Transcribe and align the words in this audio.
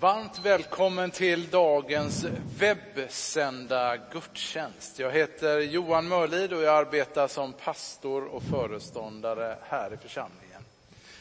Varmt 0.00 0.38
välkommen 0.38 1.10
till 1.10 1.50
dagens 1.50 2.26
webbsända 2.58 3.96
gudstjänst. 3.96 4.98
Jag 4.98 5.10
heter 5.10 5.58
Johan 5.60 6.08
Mörlid 6.08 6.52
och 6.52 6.62
jag 6.62 6.74
arbetar 6.74 7.28
som 7.28 7.52
pastor 7.52 8.24
och 8.24 8.42
föreståndare 8.42 9.56
här 9.62 9.94
i 9.94 9.96
församlingen. 9.96 10.62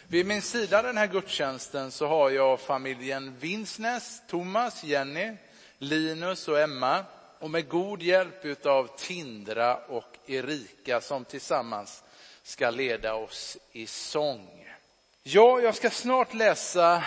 Vid 0.08 0.26
min 0.26 0.42
sida 0.42 0.82
den 0.82 0.98
här 0.98 1.08
gudstjänsten 1.08 1.92
så 1.92 2.08
har 2.08 2.30
jag 2.30 2.60
familjen 2.60 3.36
Vinsnäs, 3.40 4.22
Thomas, 4.28 4.84
Jenny, 4.84 5.34
Linus 5.78 6.48
och 6.48 6.60
Emma 6.60 7.06
och 7.40 7.52
med 7.52 7.70
god 7.70 8.02
hjälp 8.02 8.66
av 8.66 8.90
Tindra 8.98 9.78
och 9.78 10.18
Erika 10.26 11.02
som 11.02 11.26
tillsammans 11.26 12.04
ska 12.44 12.70
leda 12.70 13.14
oss 13.14 13.58
i 13.72 13.88
sång. 13.88 14.68
Ja, 15.24 15.60
jag 15.62 15.76
ska 15.76 15.90
snart 15.90 16.34
läsa 16.34 17.04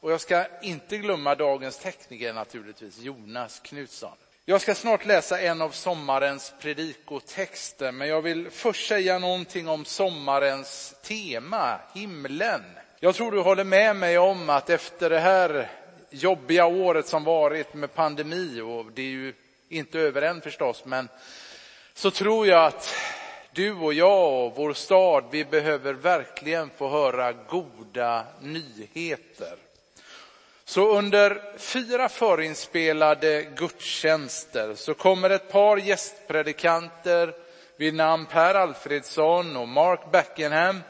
och 0.00 0.12
jag 0.12 0.20
ska 0.20 0.44
inte 0.62 0.98
glömma 0.98 1.34
dagens 1.34 1.78
tekniker 1.78 2.32
naturligtvis, 2.32 2.98
Jonas 2.98 3.60
Knutsson. 3.64 4.16
Jag 4.44 4.60
ska 4.60 4.74
snart 4.74 5.06
läsa 5.06 5.40
en 5.40 5.62
av 5.62 5.70
sommarens 5.70 6.54
predikotexter, 6.60 7.92
men 7.92 8.08
jag 8.08 8.22
vill 8.22 8.50
först 8.50 8.88
säga 8.88 9.18
någonting 9.18 9.68
om 9.68 9.84
sommarens 9.84 10.94
tema, 11.02 11.80
himlen. 11.94 12.62
Jag 13.00 13.14
tror 13.14 13.32
du 13.32 13.40
håller 13.40 13.64
med 13.64 13.96
mig 13.96 14.18
om 14.18 14.50
att 14.50 14.70
efter 14.70 15.10
det 15.10 15.18
här 15.18 15.70
jobbiga 16.10 16.66
året 16.66 17.06
som 17.06 17.24
varit 17.24 17.74
med 17.74 17.94
pandemi, 17.94 18.60
och 18.60 18.86
det 18.94 19.02
är 19.02 19.06
ju 19.06 19.34
inte 19.68 19.98
över 19.98 20.22
än 20.22 20.40
förstås, 20.40 20.84
men 20.84 21.08
så 21.94 22.10
tror 22.10 22.46
jag 22.46 22.64
att 22.64 22.94
du 23.52 23.72
och 23.72 23.94
jag 23.94 24.46
och 24.46 24.52
vår 24.56 24.72
stad, 24.72 25.24
vi 25.30 25.44
behöver 25.44 25.92
verkligen 25.92 26.70
få 26.70 26.88
höra 26.88 27.32
goda 27.32 28.24
nyheter. 28.40 29.56
Så 30.70 30.88
under 30.98 31.42
fyra 31.58 32.08
förinspelade 32.08 33.42
gudstjänster 33.56 34.74
så 34.74 34.94
kommer 34.94 35.30
ett 35.30 35.52
par 35.52 35.76
gästpredikanter 35.76 37.34
vid 37.76 37.94
namn 37.94 38.26
Per 38.26 38.54
Alfredsson 38.54 39.56
och 39.56 39.68
Mark 39.68 40.12
Beckenham 40.12 40.80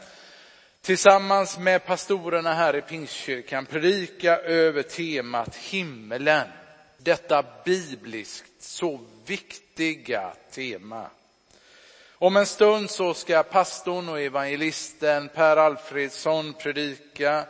tillsammans 0.83 1.58
med 1.58 1.86
pastorerna 1.86 2.55
här 2.55 2.77
i 2.77 2.83
Pingstkyrkan 2.83 3.67
predika 3.67 4.36
över 4.39 4.83
temat 4.83 5.56
himmelen. 5.56 6.48
Detta 6.98 7.45
bibliskt 7.64 8.62
så 8.62 9.01
viktiga 9.27 10.33
tema. 10.51 11.11
Om 12.12 12.36
en 12.36 12.47
stund 12.47 12.91
så 12.91 13.14
ska 13.14 13.42
pastorn 13.42 14.08
och 14.08 14.20
evangelisten 14.20 15.28
Per 15.28 15.56
Alfredsson 15.56 16.53
predika 16.53 17.45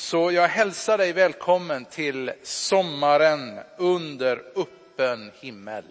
så 0.00 0.32
jag 0.32 0.48
hälsar 0.48 0.98
dig 0.98 1.12
välkommen 1.12 1.84
till 1.84 2.32
sommaren 2.42 3.60
under 3.76 4.42
öppen 4.56 5.30
himmel. 5.40 5.84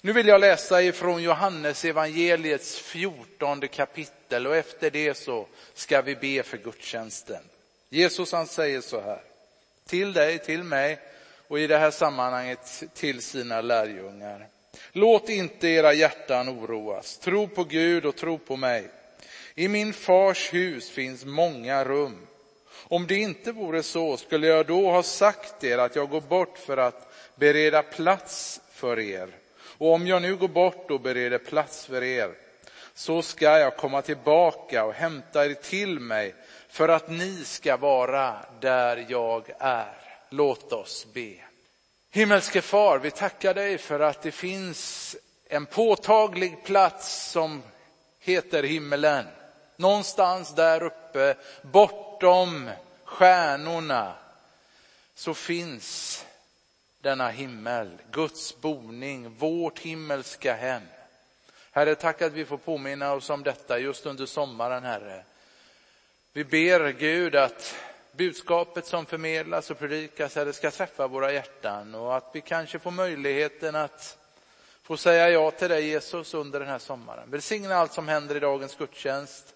Nu 0.00 0.12
vill 0.12 0.26
jag 0.26 0.40
läsa 0.40 0.82
ifrån 0.82 1.22
Johannes 1.22 1.84
evangeliets 1.84 2.78
fjortonde 2.78 3.68
kapitel 3.68 4.46
och 4.46 4.56
efter 4.56 4.90
det 4.90 5.14
så 5.14 5.46
ska 5.74 6.02
vi 6.02 6.16
be 6.16 6.42
för 6.42 6.56
gudstjänsten. 6.56 7.42
Jesus 7.88 8.32
han 8.32 8.46
säger 8.46 8.80
så 8.80 9.00
här, 9.00 9.20
till 9.86 10.12
dig, 10.12 10.38
till 10.38 10.62
mig 10.62 10.98
och 11.48 11.58
i 11.58 11.66
det 11.66 11.78
här 11.78 11.90
sammanhanget 11.90 12.82
till 12.94 13.22
sina 13.22 13.60
lärjungar. 13.60 14.48
Låt 14.92 15.28
inte 15.28 15.68
era 15.68 15.92
hjärtan 15.92 16.48
oroas, 16.48 17.18
tro 17.18 17.48
på 17.48 17.64
Gud 17.64 18.06
och 18.06 18.16
tro 18.16 18.38
på 18.38 18.56
mig. 18.56 18.90
I 19.54 19.68
min 19.68 19.92
fars 19.92 20.52
hus 20.54 20.90
finns 20.90 21.24
många 21.24 21.84
rum. 21.84 22.26
Om 22.92 23.06
det 23.06 23.16
inte 23.16 23.52
vore 23.52 23.82
så, 23.82 24.16
skulle 24.16 24.46
jag 24.46 24.66
då 24.66 24.90
ha 24.90 25.02
sagt 25.02 25.64
er 25.64 25.78
att 25.78 25.96
jag 25.96 26.10
går 26.10 26.20
bort 26.20 26.58
för 26.58 26.76
att 26.76 27.12
bereda 27.34 27.82
plats 27.82 28.60
för 28.72 28.98
er. 28.98 29.28
Och 29.78 29.92
om 29.92 30.06
jag 30.06 30.22
nu 30.22 30.36
går 30.36 30.48
bort 30.48 30.90
och 30.90 31.00
bereder 31.00 31.38
plats 31.38 31.86
för 31.86 32.02
er, 32.02 32.34
så 32.94 33.22
ska 33.22 33.58
jag 33.58 33.76
komma 33.76 34.02
tillbaka 34.02 34.84
och 34.84 34.94
hämta 34.94 35.46
er 35.46 35.54
till 35.54 36.00
mig 36.00 36.34
för 36.68 36.88
att 36.88 37.10
ni 37.10 37.44
ska 37.44 37.76
vara 37.76 38.36
där 38.60 39.06
jag 39.08 39.50
är. 39.58 39.94
Låt 40.28 40.72
oss 40.72 41.06
be. 41.14 41.34
Himmelske 42.10 42.60
far, 42.60 42.98
vi 42.98 43.10
tackar 43.10 43.54
dig 43.54 43.78
för 43.78 44.00
att 44.00 44.22
det 44.22 44.32
finns 44.32 45.16
en 45.48 45.66
påtaglig 45.66 46.64
plats 46.64 47.30
som 47.30 47.62
heter 48.20 48.62
himmelen. 48.62 49.26
Någonstans 49.76 50.54
där 50.54 50.82
uppe, 50.82 51.34
bortom 52.22 52.70
stjärnorna, 53.04 54.14
så 55.14 55.34
finns 55.34 56.24
denna 57.00 57.28
himmel, 57.28 57.90
Guds 58.10 58.60
boning, 58.60 59.34
vårt 59.38 59.78
himmelska 59.78 60.54
hem. 60.54 60.82
Herre, 61.70 61.94
tack 61.94 62.22
att 62.22 62.32
vi 62.32 62.44
får 62.44 62.56
påminna 62.56 63.12
oss 63.12 63.30
om 63.30 63.42
detta 63.42 63.78
just 63.78 64.06
under 64.06 64.26
sommaren, 64.26 64.84
Herre. 64.84 65.24
Vi 66.32 66.44
ber 66.44 66.92
Gud 66.92 67.36
att 67.36 67.74
budskapet 68.12 68.86
som 68.86 69.06
förmedlas 69.06 69.70
och 69.70 69.78
predikas, 69.78 70.36
Herre, 70.36 70.52
ska 70.52 70.70
träffa 70.70 71.06
våra 71.06 71.32
hjärtan 71.32 71.94
och 71.94 72.16
att 72.16 72.30
vi 72.32 72.40
kanske 72.40 72.78
får 72.78 72.90
möjligheten 72.90 73.74
att 73.76 74.18
få 74.82 74.96
säga 74.96 75.30
ja 75.30 75.50
till 75.50 75.68
dig 75.68 75.86
Jesus 75.86 76.34
under 76.34 76.60
den 76.60 76.68
här 76.68 76.78
sommaren. 76.78 77.30
Välsigna 77.30 77.76
allt 77.76 77.92
som 77.92 78.08
händer 78.08 78.36
i 78.36 78.40
dagens 78.40 78.76
gudstjänst 78.76 79.54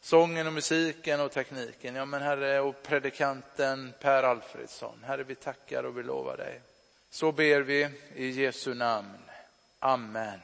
sången 0.00 0.46
och 0.46 0.52
musiken 0.52 1.20
och 1.20 1.32
tekniken. 1.32 1.94
Ja, 1.94 2.04
men 2.04 2.22
Herre, 2.22 2.60
och 2.60 2.82
predikanten 2.82 3.92
Per 4.00 4.22
Alfredsson. 4.22 4.98
Herre, 5.02 5.24
vi 5.24 5.34
tackar 5.34 5.84
och 5.84 5.98
vi 5.98 6.02
lovar 6.02 6.36
dig. 6.36 6.60
Så 7.10 7.32
ber 7.32 7.60
vi 7.60 7.88
i 8.14 8.30
Jesu 8.30 8.74
namn. 8.74 9.18
Amen. 9.78 10.40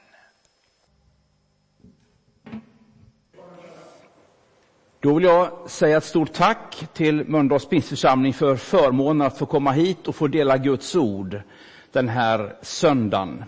Då 5.00 5.14
vill 5.14 5.24
jag 5.24 5.70
säga 5.70 5.96
ett 5.96 6.04
stort 6.04 6.32
tack 6.32 6.86
till 6.92 7.28
Mölndals 7.28 7.68
pingstförsamling 7.68 8.34
för 8.34 8.56
förmånen 8.56 9.26
att 9.26 9.38
få 9.38 9.46
komma 9.46 9.72
hit 9.72 10.08
och 10.08 10.16
få 10.16 10.26
dela 10.26 10.56
Guds 10.56 10.94
ord 10.94 11.40
den 11.92 12.08
här 12.08 12.56
söndagen. 12.62 13.44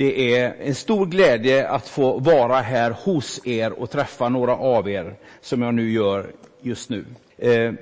Det 0.00 0.36
är 0.36 0.54
en 0.60 0.74
stor 0.74 1.06
glädje 1.06 1.68
att 1.68 1.88
få 1.88 2.18
vara 2.18 2.60
här 2.60 2.90
hos 2.90 3.46
er 3.46 3.72
och 3.72 3.90
träffa 3.90 4.28
några 4.28 4.56
av 4.56 4.88
er, 4.88 5.14
som 5.40 5.62
jag 5.62 5.74
nu 5.74 5.90
gör 5.90 6.32
just 6.60 6.90
nu. 6.90 7.04
Eh, 7.38 7.72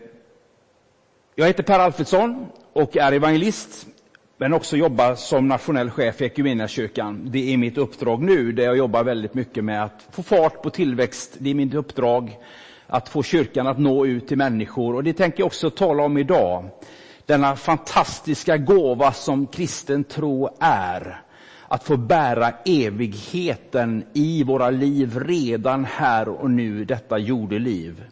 jag 1.35 1.47
heter 1.47 1.63
Per 1.63 1.79
Alfredsson 1.79 2.47
och 2.73 2.97
är 2.97 3.13
evangelist, 3.13 3.87
men 4.37 4.53
också 4.53 4.77
jobbar 4.77 5.15
som 5.15 5.49
nationell 5.49 5.91
chef 5.91 6.21
i 6.21 6.25
Equmeniakyrkan. 6.25 7.31
Det 7.31 7.53
är 7.53 7.57
mitt 7.57 7.79
uppdrag 7.79 8.23
nu, 8.23 8.53
där 8.53 8.65
jag 8.65 8.77
jobbar 8.77 9.05
väldigt 9.05 9.35
mycket 9.35 9.65
med 9.65 9.85
att 9.85 10.09
få 10.11 10.23
fart 10.23 10.63
på 10.63 10.71
tillväxt. 10.71 11.37
Det 11.39 11.51
är 11.51 11.55
mitt 11.55 11.75
uppdrag 11.75 12.39
att 12.87 13.09
få 13.09 13.23
kyrkan 13.23 13.67
att 13.67 13.79
nå 13.79 14.07
ut 14.07 14.29
till 14.29 14.39
människor. 14.39 14.95
Och 14.95 15.05
det 15.05 15.13
tänker 15.13 15.41
jag 15.41 15.47
också 15.47 15.71
tala 15.71 16.03
om 16.03 16.19
idag. 16.19 16.65
Denna 17.27 17.57
fantastiska 17.57 18.57
gåva 18.57 19.13
som 19.13 19.47
kristen 19.47 20.05
tro 20.05 20.49
är 20.61 21.23
att 21.69 21.85
få 21.85 21.97
bära 21.97 22.53
evigheten 22.65 24.05
i 24.13 24.45
våra 24.45 24.71
liv 24.71 25.19
redan 25.19 25.85
här 25.85 26.29
och 26.29 26.51
nu, 26.51 26.85
detta 26.85 27.19
jordeliv. 27.19 28.05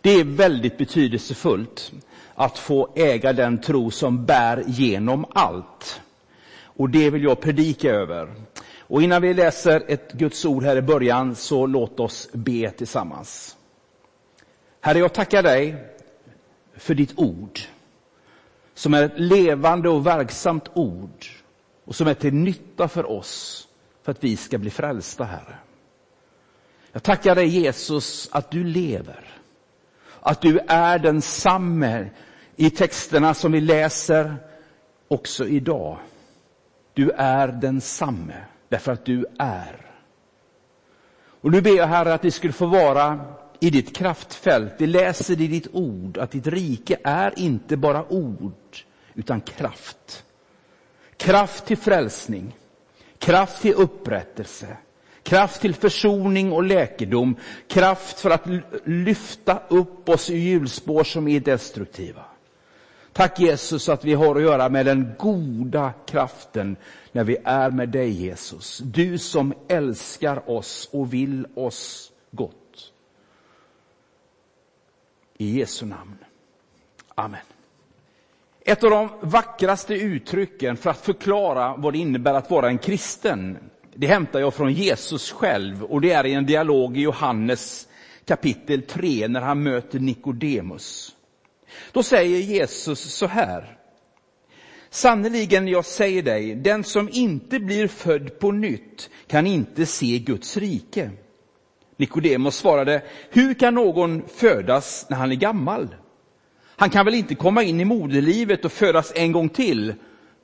Det 0.00 0.10
är 0.10 0.24
väldigt 0.24 0.78
betydelsefullt 0.78 1.92
att 2.34 2.58
få 2.58 2.92
äga 2.94 3.32
den 3.32 3.60
tro 3.60 3.90
som 3.90 4.24
bär 4.24 4.64
genom 4.66 5.24
allt. 5.34 6.00
Och 6.62 6.90
det 6.90 7.10
vill 7.10 7.22
jag 7.22 7.40
predika 7.40 7.90
över. 7.90 8.34
Och 8.78 9.02
innan 9.02 9.22
vi 9.22 9.34
läser 9.34 9.82
ett 9.88 10.12
Guds 10.12 10.44
ord 10.44 10.62
här 10.62 10.76
i 10.76 10.82
början, 10.82 11.34
så 11.34 11.66
låt 11.66 12.00
oss 12.00 12.28
be 12.32 12.70
tillsammans. 12.70 13.56
Herre, 14.80 14.98
jag 14.98 15.12
tackar 15.12 15.42
dig 15.42 15.74
för 16.76 16.94
ditt 16.94 17.18
ord, 17.18 17.60
som 18.74 18.94
är 18.94 19.02
ett 19.02 19.18
levande 19.18 19.88
och 19.88 20.06
verksamt 20.06 20.70
ord 20.74 21.26
och 21.90 21.96
som 21.96 22.06
är 22.06 22.14
till 22.14 22.34
nytta 22.34 22.88
för 22.88 23.10
oss 23.10 23.68
för 24.02 24.12
att 24.12 24.24
vi 24.24 24.36
ska 24.36 24.58
bli 24.58 24.70
frälsta, 24.70 25.24
Herre. 25.24 25.58
Jag 26.92 27.02
tackar 27.02 27.34
dig 27.34 27.46
Jesus 27.46 28.28
att 28.32 28.50
du 28.50 28.64
lever, 28.64 29.24
att 30.20 30.40
du 30.40 30.58
är 30.58 30.98
densamme 30.98 32.10
i 32.56 32.70
texterna 32.70 33.34
som 33.34 33.52
vi 33.52 33.60
läser 33.60 34.36
också 35.08 35.46
idag. 35.46 35.98
Du 36.94 37.10
är 37.10 37.48
densamme 37.48 38.44
därför 38.68 38.92
att 38.92 39.04
du 39.04 39.26
är. 39.38 39.86
Och 41.40 41.50
nu 41.50 41.60
ber 41.60 41.76
jag 41.76 41.86
Herre 41.86 42.14
att 42.14 42.24
vi 42.24 42.30
skulle 42.30 42.52
få 42.52 42.66
vara 42.66 43.20
i 43.60 43.70
ditt 43.70 43.96
kraftfält. 43.96 44.72
Vi 44.78 44.86
läser 44.86 45.40
i 45.40 45.46
ditt 45.46 45.68
ord 45.72 46.18
att 46.18 46.30
ditt 46.30 46.46
rike 46.46 46.96
är 47.04 47.38
inte 47.38 47.76
bara 47.76 48.12
ord 48.12 48.76
utan 49.14 49.40
kraft. 49.40 50.24
Kraft 51.20 51.66
till 51.66 51.76
frälsning, 51.76 52.56
kraft 53.18 53.62
till 53.62 53.74
upprättelse, 53.74 54.76
kraft 55.22 55.60
till 55.60 55.74
försoning 55.74 56.52
och 56.52 56.62
läkedom, 56.62 57.36
kraft 57.68 58.20
för 58.20 58.30
att 58.30 58.46
lyfta 58.84 59.62
upp 59.68 60.08
oss 60.08 60.30
i 60.30 60.38
hjulspår 60.38 61.04
som 61.04 61.28
är 61.28 61.40
destruktiva. 61.40 62.24
Tack 63.12 63.40
Jesus 63.40 63.88
att 63.88 64.04
vi 64.04 64.14
har 64.14 64.36
att 64.36 64.42
göra 64.42 64.68
med 64.68 64.86
den 64.86 65.12
goda 65.18 65.92
kraften 66.06 66.76
när 67.12 67.24
vi 67.24 67.36
är 67.44 67.70
med 67.70 67.88
dig 67.88 68.10
Jesus. 68.10 68.78
Du 68.78 69.18
som 69.18 69.54
älskar 69.68 70.50
oss 70.50 70.88
och 70.92 71.12
vill 71.12 71.46
oss 71.54 72.12
gott. 72.30 72.92
I 75.38 75.58
Jesu 75.58 75.86
namn. 75.86 76.18
Amen. 77.14 77.49
Ett 78.64 78.84
av 78.84 78.90
de 78.90 79.08
vackraste 79.22 79.94
uttrycken 79.94 80.76
för 80.76 80.90
att 80.90 81.00
förklara 81.00 81.76
vad 81.76 81.92
det 81.92 81.98
innebär 81.98 82.34
att 82.34 82.50
vara 82.50 82.68
en 82.68 82.78
kristen, 82.78 83.58
det 83.94 84.06
hämtar 84.06 84.40
jag 84.40 84.54
från 84.54 84.72
Jesus 84.72 85.32
själv 85.32 85.84
och 85.84 86.00
det 86.00 86.12
är 86.12 86.26
i 86.26 86.34
en 86.34 86.46
dialog 86.46 86.96
i 86.96 87.00
Johannes 87.00 87.88
kapitel 88.24 88.82
3 88.82 89.28
när 89.28 89.40
han 89.40 89.62
möter 89.62 89.98
Nikodemus. 90.00 91.16
Då 91.92 92.02
säger 92.02 92.38
Jesus 92.38 93.00
så 93.00 93.26
här. 93.26 93.76
Sannerligen, 94.90 95.68
jag 95.68 95.84
säger 95.84 96.22
dig, 96.22 96.54
den 96.54 96.84
som 96.84 97.08
inte 97.12 97.60
blir 97.60 97.88
född 97.88 98.38
på 98.38 98.52
nytt 98.52 99.10
kan 99.26 99.46
inte 99.46 99.86
se 99.86 100.18
Guds 100.18 100.56
rike. 100.56 101.10
Nikodemus 101.96 102.56
svarade, 102.56 103.02
hur 103.30 103.54
kan 103.54 103.74
någon 103.74 104.22
födas 104.28 105.06
när 105.10 105.16
han 105.16 105.32
är 105.32 105.36
gammal? 105.36 105.94
Han 106.80 106.90
kan 106.90 107.04
väl 107.04 107.14
inte 107.14 107.34
komma 107.34 107.62
in 107.62 107.80
i 107.80 107.84
moderlivet 107.84 108.64
och 108.64 108.72
födas 108.72 109.12
en 109.14 109.32
gång 109.32 109.48
till? 109.48 109.94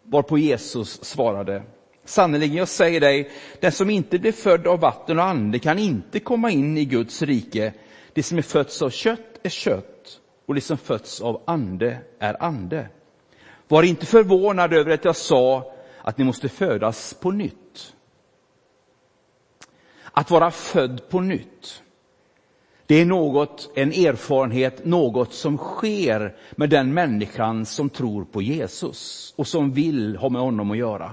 Varpå 0.03 0.39
Jesus 0.39 1.05
svarade, 1.05 1.63
sannerligen 2.05 2.57
jag 2.57 2.69
säger 2.69 3.01
dig, 3.01 3.31
den 3.61 3.73
som 3.73 3.91
inte 3.91 4.19
blir 4.19 4.33
född 4.33 4.67
av 4.67 4.81
vatten 4.81 5.19
och 5.19 5.25
ande 5.25 5.59
kan 5.59 5.79
inte 5.79 6.21
komma 6.21 6.51
in 6.51 6.79
i 6.79 6.85
Guds 6.85 7.23
rike. 7.23 7.73
Det 8.13 8.23
som 8.23 8.39
är 8.39 8.43
fötts 8.43 8.83
av 8.83 8.91
kött 8.91 9.41
är 9.43 9.49
kött 9.49 10.21
och 10.47 10.55
det 10.55 10.61
som 10.61 10.79
fötts 10.79 11.21
av 11.21 11.43
ande 11.47 11.99
är 12.19 12.43
ande. 12.43 12.89
Var 13.69 13.83
inte 13.83 14.07
förvånad 14.07 14.73
över 14.73 14.91
att 14.91 15.05
jag 15.05 15.17
sa 15.17 15.73
att 16.03 16.19
ni 16.19 16.25
måste 16.25 16.49
födas 16.49 17.15
på 17.15 17.31
nytt. 17.31 17.95
Att 20.13 20.31
vara 20.31 20.51
född 20.51 21.09
på 21.09 21.21
nytt. 21.21 21.83
Det 22.87 22.95
är 22.95 23.05
något, 23.05 23.71
en 23.75 23.93
erfarenhet, 23.93 24.85
något 24.85 25.35
som 25.35 25.59
sker 25.59 26.37
med 26.57 26.71
den 26.71 26.95
människan 26.95 27.67
som 27.67 27.91
tror 27.91 28.25
på 28.25 28.43
Jesus 28.43 29.33
och 29.37 29.47
som 29.47 29.73
vill 29.73 30.17
ha 30.17 30.29
med 30.29 30.43
honom 30.43 30.71
att 30.71 30.79
göra. 30.79 31.11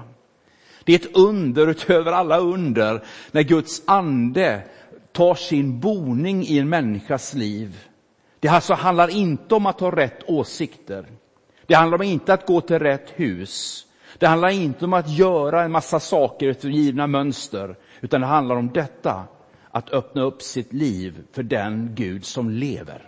Det 0.83 0.93
är 0.93 0.99
ett 0.99 1.17
under 1.17 1.67
utöver 1.67 2.11
alla 2.11 2.37
under 2.37 3.03
när 3.31 3.41
Guds 3.41 3.81
ande 3.85 4.61
tar 5.11 5.35
sin 5.35 5.79
boning 5.79 6.43
i 6.43 6.59
en 6.59 6.69
människas 6.69 7.33
liv. 7.33 7.79
Det 8.39 8.47
alltså 8.47 8.73
handlar 8.73 9.09
inte 9.09 9.55
om 9.55 9.65
att 9.65 9.79
ha 9.79 9.95
rätt 9.95 10.29
åsikter. 10.29 11.05
Det 11.67 11.73
handlar 11.73 11.97
om 11.97 12.03
inte 12.03 12.33
att 12.33 12.45
gå 12.45 12.61
till 12.61 12.79
rätt 12.79 13.09
hus. 13.15 13.85
Det 14.17 14.27
handlar 14.27 14.49
inte 14.49 14.85
om 14.85 14.93
att 14.93 15.09
göra 15.09 15.63
en 15.63 15.71
massa 15.71 15.99
saker 15.99 16.49
efter 16.49 16.69
givna 16.69 17.07
mönster, 17.07 17.75
utan 18.01 18.21
det 18.21 18.27
handlar 18.27 18.55
om 18.55 18.73
detta, 18.73 19.23
att 19.73 19.93
öppna 19.93 20.21
upp 20.21 20.41
sitt 20.41 20.73
liv 20.73 21.23
för 21.31 21.43
den 21.43 21.91
Gud 21.95 22.25
som 22.25 22.49
lever. 22.49 23.01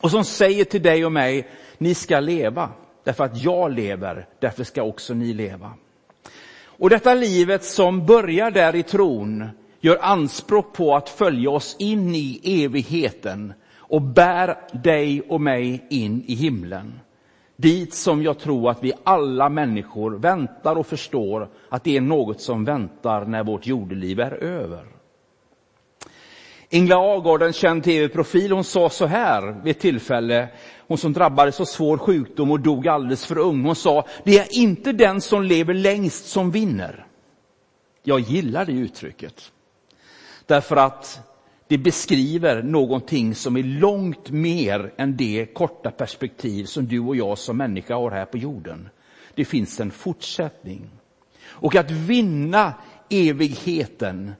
Och 0.00 0.10
som 0.10 0.24
säger 0.24 0.64
till 0.64 0.82
dig 0.82 1.04
och 1.04 1.12
mig, 1.12 1.48
ni 1.78 1.94
ska 1.94 2.20
leva, 2.20 2.70
därför 3.04 3.24
att 3.24 3.42
jag 3.42 3.72
lever, 3.72 4.26
därför 4.40 4.64
ska 4.64 4.82
också 4.82 5.14
ni 5.14 5.32
leva. 5.32 5.72
Och 6.64 6.90
detta 6.90 7.14
livet 7.14 7.64
som 7.64 8.06
börjar 8.06 8.50
där 8.50 8.74
i 8.74 8.82
tron 8.82 9.48
gör 9.80 9.98
anspråk 10.00 10.72
på 10.72 10.96
att 10.96 11.08
följa 11.08 11.50
oss 11.50 11.76
in 11.78 12.14
i 12.14 12.40
evigheten 12.64 13.52
och 13.76 14.02
bär 14.02 14.56
dig 14.82 15.22
och 15.28 15.40
mig 15.40 15.86
in 15.90 16.24
i 16.26 16.34
himlen. 16.34 17.00
Dit 17.56 17.94
som 17.94 18.22
jag 18.22 18.38
tror 18.38 18.70
att 18.70 18.84
vi 18.84 18.92
alla 19.04 19.48
människor 19.48 20.10
väntar 20.18 20.76
och 20.76 20.86
förstår 20.86 21.48
att 21.68 21.84
det 21.84 21.96
är 21.96 22.00
något 22.00 22.40
som 22.40 22.64
väntar 22.64 23.24
när 23.24 23.44
vårt 23.44 23.66
jordeliv 23.66 24.20
är 24.20 24.32
över. 24.32 25.01
Ingela 26.74 27.16
Agard, 27.16 27.42
en 27.42 27.52
känd 27.52 27.84
tv-profil, 27.84 28.52
hon 28.52 28.64
sa 28.64 28.90
så 28.90 29.06
här 29.06 29.60
vid 29.62 29.70
ett 29.70 29.80
tillfälle, 29.80 30.48
hon 30.86 30.98
som 30.98 31.12
drabbades 31.12 31.60
av 31.60 31.64
svår 31.64 31.98
sjukdom 31.98 32.50
och 32.50 32.60
dog 32.60 32.88
alldeles 32.88 33.26
för 33.26 33.38
ung. 33.38 33.64
Hon 33.64 33.76
sa, 33.76 34.06
det 34.24 34.38
är 34.38 34.58
inte 34.58 34.92
den 34.92 35.20
som 35.20 35.42
lever 35.42 35.74
längst 35.74 36.26
som 36.26 36.50
vinner. 36.50 37.06
Jag 38.02 38.20
gillar 38.20 38.64
det 38.64 38.72
uttrycket. 38.72 39.52
Därför 40.46 40.76
att 40.76 41.20
det 41.68 41.78
beskriver 41.78 42.62
någonting 42.62 43.34
som 43.34 43.56
är 43.56 43.62
långt 43.62 44.30
mer 44.30 44.92
än 44.96 45.16
det 45.16 45.46
korta 45.54 45.90
perspektiv 45.90 46.64
som 46.64 46.86
du 46.86 47.00
och 47.00 47.16
jag 47.16 47.38
som 47.38 47.56
människa 47.56 47.94
har 47.94 48.10
här 48.10 48.24
på 48.24 48.38
jorden. 48.38 48.88
Det 49.34 49.44
finns 49.44 49.80
en 49.80 49.90
fortsättning. 49.90 50.90
Och 51.44 51.76
att 51.76 51.90
vinna 51.90 52.74
evigheten, 53.10 54.32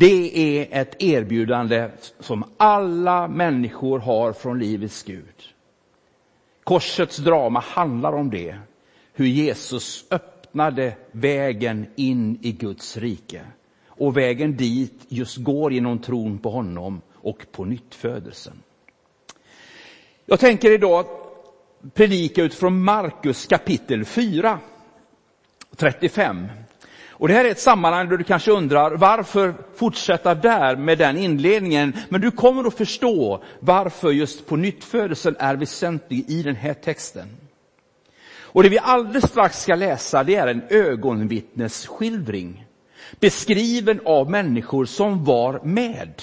det 0.00 0.38
är 0.38 0.80
ett 0.80 1.02
erbjudande 1.02 1.90
som 2.20 2.44
alla 2.56 3.28
människor 3.28 3.98
har 3.98 4.32
från 4.32 4.58
livets 4.58 5.02
Gud. 5.02 5.34
Korsets 6.64 7.16
drama 7.16 7.60
handlar 7.60 8.12
om 8.12 8.30
det, 8.30 8.56
hur 9.12 9.26
Jesus 9.26 10.04
öppnade 10.10 10.96
vägen 11.12 11.86
in 11.96 12.38
i 12.42 12.52
Guds 12.52 12.96
rike. 12.96 13.42
Och 13.86 14.16
vägen 14.16 14.56
dit 14.56 15.04
just 15.08 15.36
går 15.36 15.72
genom 15.72 15.98
tron 15.98 16.38
på 16.38 16.50
honom 16.50 17.00
och 17.14 17.46
på 17.52 17.64
nyttfödelsen. 17.64 18.62
Jag 20.26 20.40
tänker 20.40 20.70
idag 20.70 21.06
predika 21.94 22.42
utifrån 22.42 22.82
Markus 22.82 23.46
kapitel 23.46 24.04
4, 24.04 24.58
35. 25.76 26.46
Och 27.20 27.28
det 27.28 27.34
här 27.34 27.44
är 27.44 27.50
ett 27.50 27.60
sammanhang 27.60 28.08
där 28.08 28.16
du 28.16 28.24
kanske 28.24 28.50
undrar 28.50 28.90
varför 28.90 29.54
fortsätta 29.74 30.34
där 30.34 30.76
med 30.76 30.98
den 30.98 31.18
inledningen. 31.18 31.92
Men 32.08 32.20
du 32.20 32.30
kommer 32.30 32.64
att 32.64 32.74
förstå 32.74 33.42
varför 33.60 34.10
just 34.10 34.46
på 34.46 34.56
nyttfödelsen 34.56 35.36
är 35.38 35.56
väsentlig 35.56 36.30
i 36.30 36.42
den 36.42 36.56
här 36.56 36.74
texten. 36.74 37.28
Och 38.42 38.62
det 38.62 38.68
vi 38.68 38.78
alldeles 38.78 39.28
strax 39.30 39.62
ska 39.62 39.74
läsa 39.74 40.24
det 40.24 40.34
är 40.34 40.46
en 40.46 40.62
ögonvittnesskildring 40.70 42.64
beskriven 43.20 44.00
av 44.04 44.30
människor 44.30 44.84
som 44.84 45.24
var 45.24 45.60
med. 45.64 46.22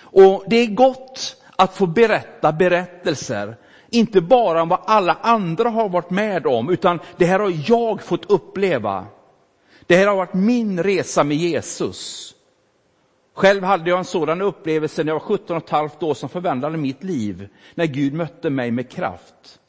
Och 0.00 0.44
det 0.46 0.56
är 0.56 0.66
gott 0.66 1.36
att 1.56 1.76
få 1.76 1.86
berätta 1.86 2.52
berättelser, 2.52 3.56
inte 3.90 4.20
bara 4.20 4.62
om 4.62 4.68
vad 4.68 4.80
alla 4.86 5.18
andra 5.22 5.68
har 5.68 5.88
varit 5.88 6.10
med 6.10 6.46
om, 6.46 6.70
utan 6.70 7.00
det 7.16 7.26
här 7.26 7.38
har 7.38 7.52
jag 7.66 8.02
fått 8.02 8.30
uppleva. 8.30 9.06
Det 9.90 9.96
här 9.96 10.06
har 10.06 10.16
varit 10.16 10.34
min 10.34 10.82
resa 10.82 11.24
med 11.24 11.36
Jesus. 11.36 12.34
Själv 13.34 13.62
hade 13.62 13.90
jag 13.90 13.98
en 13.98 14.04
sådan 14.04 14.42
upplevelse 14.42 15.04
när 15.04 15.10
jag 15.10 15.14
var 15.14 15.26
17 15.26 15.56
och 15.56 15.62
ett 15.62 15.70
halvt 15.70 16.02
år 16.02 16.14
som 16.14 16.28
förvandlade 16.28 16.78
mitt 16.78 17.04
liv, 17.04 17.48
när 17.74 17.86
Gud 17.86 18.14
mötte 18.14 18.50
mig 18.50 18.70
med 18.70 18.90
kraft. 18.90 19.60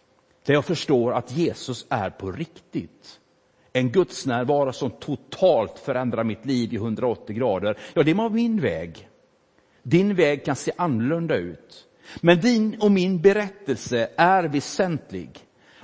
Där 0.46 0.54
jag 0.54 0.66
förstår 0.66 1.14
att 1.14 1.32
Jesus 1.32 1.86
är 1.90 2.10
på 2.10 2.32
riktigt. 2.32 3.20
En 3.74 3.92
gudsnärvaro 3.92 4.74
som 4.74 4.92
totalt 4.92 5.80
förändrar 5.80 6.24
mitt 6.24 6.46
liv 6.46 6.74
i 6.74 6.76
180 6.76 7.36
grader. 7.36 7.78
Ja, 7.94 8.04
det 8.04 8.14
var 8.14 8.30
min 8.30 8.62
väg. 8.62 9.10
Din 9.84 10.16
väg 10.16 10.46
kan 10.46 10.56
se 10.56 10.72
annorlunda 10.78 11.36
ut. 11.36 11.86
Men 12.22 12.40
din 12.40 12.78
och 12.82 12.92
min 12.92 13.22
berättelse 13.22 14.10
är 14.16 14.44
väsentlig. 14.44 15.30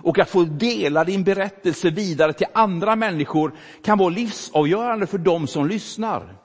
Och 0.08 0.20
att 0.20 0.30
få 0.30 0.44
dela 0.44 1.04
din 1.04 1.24
berättelse 1.24 1.90
vidare 1.90 2.34
till 2.34 2.48
andra 2.54 2.96
människor 2.96 3.54
kan 3.84 3.98
vara 3.98 4.10
livsavgörande 4.10 5.08
för 5.08 5.18
dem 5.18 5.48
som 5.48 5.68
lyssnar. 5.68 6.36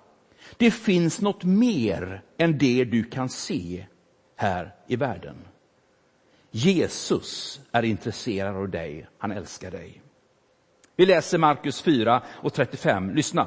Det 0.56 0.70
finns 0.70 1.20
något 1.20 1.44
mer 1.44 2.22
än 2.38 2.58
det 2.58 2.84
du 2.84 3.04
kan 3.04 3.28
se 3.28 3.86
här 4.36 4.74
i 4.86 4.96
världen. 4.96 5.36
Jesus 6.50 7.60
är 7.72 7.82
intresserad 7.82 8.56
av 8.56 8.68
dig, 8.68 9.06
han 9.18 9.32
älskar 9.32 9.70
dig. 9.70 10.02
Vi 10.96 11.06
läser 11.06 11.38
Markus 11.38 11.82
4 11.82 12.22
och 12.28 12.52
35. 12.52 13.14
Lyssna. 13.14 13.46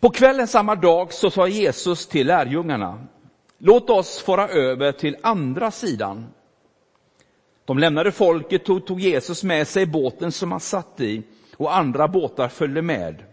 På 0.00 0.10
kvällen 0.10 0.48
samma 0.48 0.74
dag 0.74 1.12
så 1.12 1.30
sa 1.30 1.48
Jesus 1.48 2.06
till 2.06 2.26
lärjungarna, 2.26 3.06
låt 3.58 3.90
oss 3.90 4.20
fara 4.20 4.48
över 4.48 4.92
till 4.92 5.16
andra 5.22 5.70
sidan. 5.70 6.26
De 7.70 7.78
lämnade 7.78 8.12
folket 8.12 8.68
och 8.68 8.86
tog 8.86 9.00
Jesus 9.00 9.44
med 9.44 9.68
sig 9.68 9.82
i 9.82 9.86
båten 9.86 10.32
som 10.32 10.50
han 10.50 10.60
satt 10.60 11.00
i 11.00 11.22
och 11.56 11.76
andra 11.76 12.08
båtar 12.08 12.48
följde 12.48 12.82
med. 12.82 13.24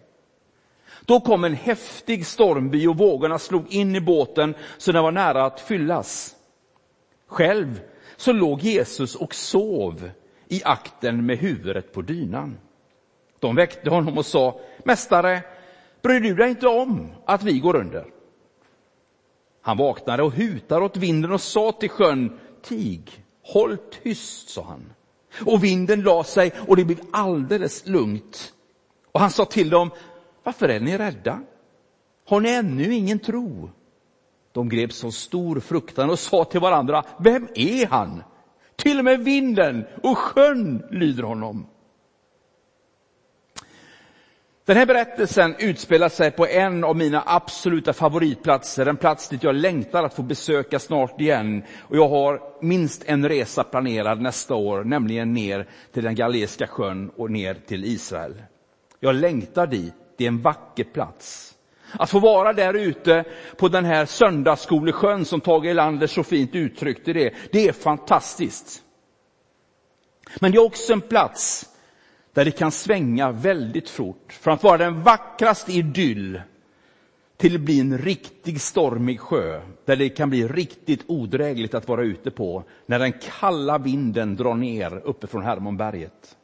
Då 1.06 1.20
kom 1.20 1.44
en 1.44 1.54
häftig 1.54 2.26
stormby 2.26 2.88
och 2.88 2.98
vågorna 2.98 3.40
slog 3.40 3.74
in 3.74 3.96
i 3.96 4.02
båten 4.02 4.56
så 4.78 4.92
den 4.92 5.04
var 5.04 5.12
nära 5.12 5.46
att 5.46 5.60
fyllas. 5.60 6.36
Själv 7.28 7.82
så 8.18 8.32
låg 8.32 8.62
Jesus 8.62 9.16
och 9.16 9.36
sov 9.36 10.10
i 10.48 10.62
akten 10.64 11.26
med 11.26 11.38
huvudet 11.38 11.94
på 11.94 12.02
dynan. 12.02 12.58
De 13.40 13.56
väckte 13.56 13.90
honom 13.90 14.18
och 14.18 14.26
sa, 14.26 14.60
Mästare, 14.84 15.42
bryr 16.02 16.20
du 16.20 16.36
dig 16.36 16.50
inte 16.50 16.68
om 16.68 17.12
att 17.26 17.44
vi 17.44 17.60
går 17.60 17.76
under? 17.76 18.06
Han 19.62 19.78
vaknade 19.78 20.24
och 20.24 20.34
hutade 20.34 20.86
åt 20.86 20.98
vinden 20.98 21.32
och 21.32 21.42
sa 21.42 21.72
till 21.72 21.90
sjön, 21.90 22.40
Tig, 22.62 23.24
Håll 23.48 23.78
tyst, 24.04 24.50
sa 24.50 24.64
han. 24.64 24.94
Och 25.46 25.64
vinden 25.64 26.02
la 26.02 26.24
sig 26.24 26.52
och 26.68 26.76
det 26.76 26.86
blev 26.86 27.00
alldeles 27.12 27.88
lugnt. 27.88 28.54
Och 29.12 29.20
han 29.20 29.32
sa 29.32 29.46
till 29.46 29.70
dem, 29.70 29.92
varför 30.44 30.70
är 30.70 30.80
ni 30.80 30.98
rädda? 30.98 31.42
Har 32.28 32.40
ni 32.40 32.50
ännu 32.50 32.94
ingen 32.94 33.20
tro? 33.20 33.70
De 34.52 34.70
greps 34.70 35.04
av 35.04 35.12
stor 35.12 35.60
fruktan 35.60 36.10
och 36.10 36.20
sa 36.20 36.44
till 36.44 36.60
varandra, 36.60 37.04
vem 37.20 37.48
är 37.56 37.88
han? 37.88 38.24
Till 38.76 39.00
och 39.00 39.06
med 39.06 39.20
vinden 39.20 39.86
och 40.04 40.18
sjön 40.18 40.84
lyder 40.92 41.24
honom. 41.24 41.68
Den 44.68 44.78
här 44.78 44.86
berättelsen 44.86 45.56
utspelar 45.60 46.10
sig 46.10 46.32
på 46.32 46.48
en 46.48 46.84
av 46.84 46.96
mina 46.96 47.24
absoluta 47.26 47.94
favoritplatser, 47.94 48.86
en 48.86 48.98
plats 48.98 49.30
dit 49.30 49.44
jag 49.44 49.56
längtar 49.56 50.04
att 50.04 50.14
få 50.14 50.22
besöka 50.22 50.80
snart 50.80 51.22
igen. 51.22 51.64
Och 51.80 51.98
jag 51.98 52.10
har 52.10 52.42
minst 52.62 53.04
en 53.06 53.30
resa 53.30 53.64
planerad 53.64 54.22
nästa 54.22 54.56
år, 54.56 54.84
nämligen 54.84 55.34
ner 55.34 55.68
till 55.94 56.04
den 56.04 56.16
Galileiska 56.16 56.68
sjön 56.68 57.12
och 57.18 57.32
ner 57.32 57.54
till 57.54 57.86
Israel. 57.86 58.44
Jag 59.00 59.16
längtar 59.16 59.68
dit, 59.68 59.94
det 60.18 60.24
är 60.24 60.28
en 60.28 60.42
vacker 60.42 60.84
plats. 60.84 61.56
Att 61.92 62.10
få 62.10 62.20
vara 62.20 62.54
där 62.54 62.74
ute 62.74 63.24
på 63.58 63.68
den 63.68 63.86
här 63.86 64.06
söndagsskolesjön 64.06 65.26
som 65.26 65.42
Tage 65.42 65.66
Erlander 65.66 66.08
så 66.08 66.24
fint 66.24 66.56
uttryckte 66.56 67.14
det, 67.14 67.34
det 67.52 67.68
är 67.68 67.74
fantastiskt. 67.74 68.84
Men 70.40 70.52
det 70.52 70.58
är 70.58 70.66
också 70.66 70.94
en 70.94 71.02
plats 71.02 71.66
där 72.38 72.46
det 72.46 72.52
kan 72.52 72.72
svänga 72.72 73.32
väldigt 73.32 73.90
fort. 73.90 74.34
Från 74.34 74.54
att 74.54 74.64
vara 74.64 74.78
den 74.78 75.04
vackraste 75.04 75.72
idyll 75.72 76.42
till 77.38 77.56
att 77.56 77.62
bli 77.62 77.80
en 77.80 77.98
riktig 77.98 78.62
stormig 78.62 79.20
sjö, 79.20 79.62
där 79.86 79.96
det 79.96 80.10
kan 80.10 80.30
bli 80.30 80.48
riktigt 80.48 81.04
odrägligt 81.08 81.74
att 81.74 81.88
vara 81.88 82.04
ute 82.04 82.32
på, 82.32 82.64
när 82.86 83.00
den 83.00 83.14
kalla 83.40 83.78
vinden 83.78 84.36
drar 84.36 84.54
ner 84.54 85.02
uppifrån 85.04 85.44
Hermonberget. 85.44 86.38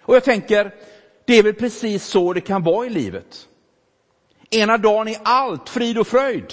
Och 0.00 0.14
jag 0.14 0.24
tänker, 0.24 0.74
det 1.24 1.34
är 1.34 1.42
väl 1.42 1.54
precis 1.54 2.04
så 2.04 2.32
det 2.32 2.40
kan 2.40 2.62
vara 2.62 2.86
i 2.86 2.90
livet. 2.90 3.48
Ena 4.50 4.78
dagen 4.78 5.08
är 5.08 5.16
allt 5.22 5.68
frid 5.68 5.98
och 5.98 6.06
fröjd. 6.06 6.52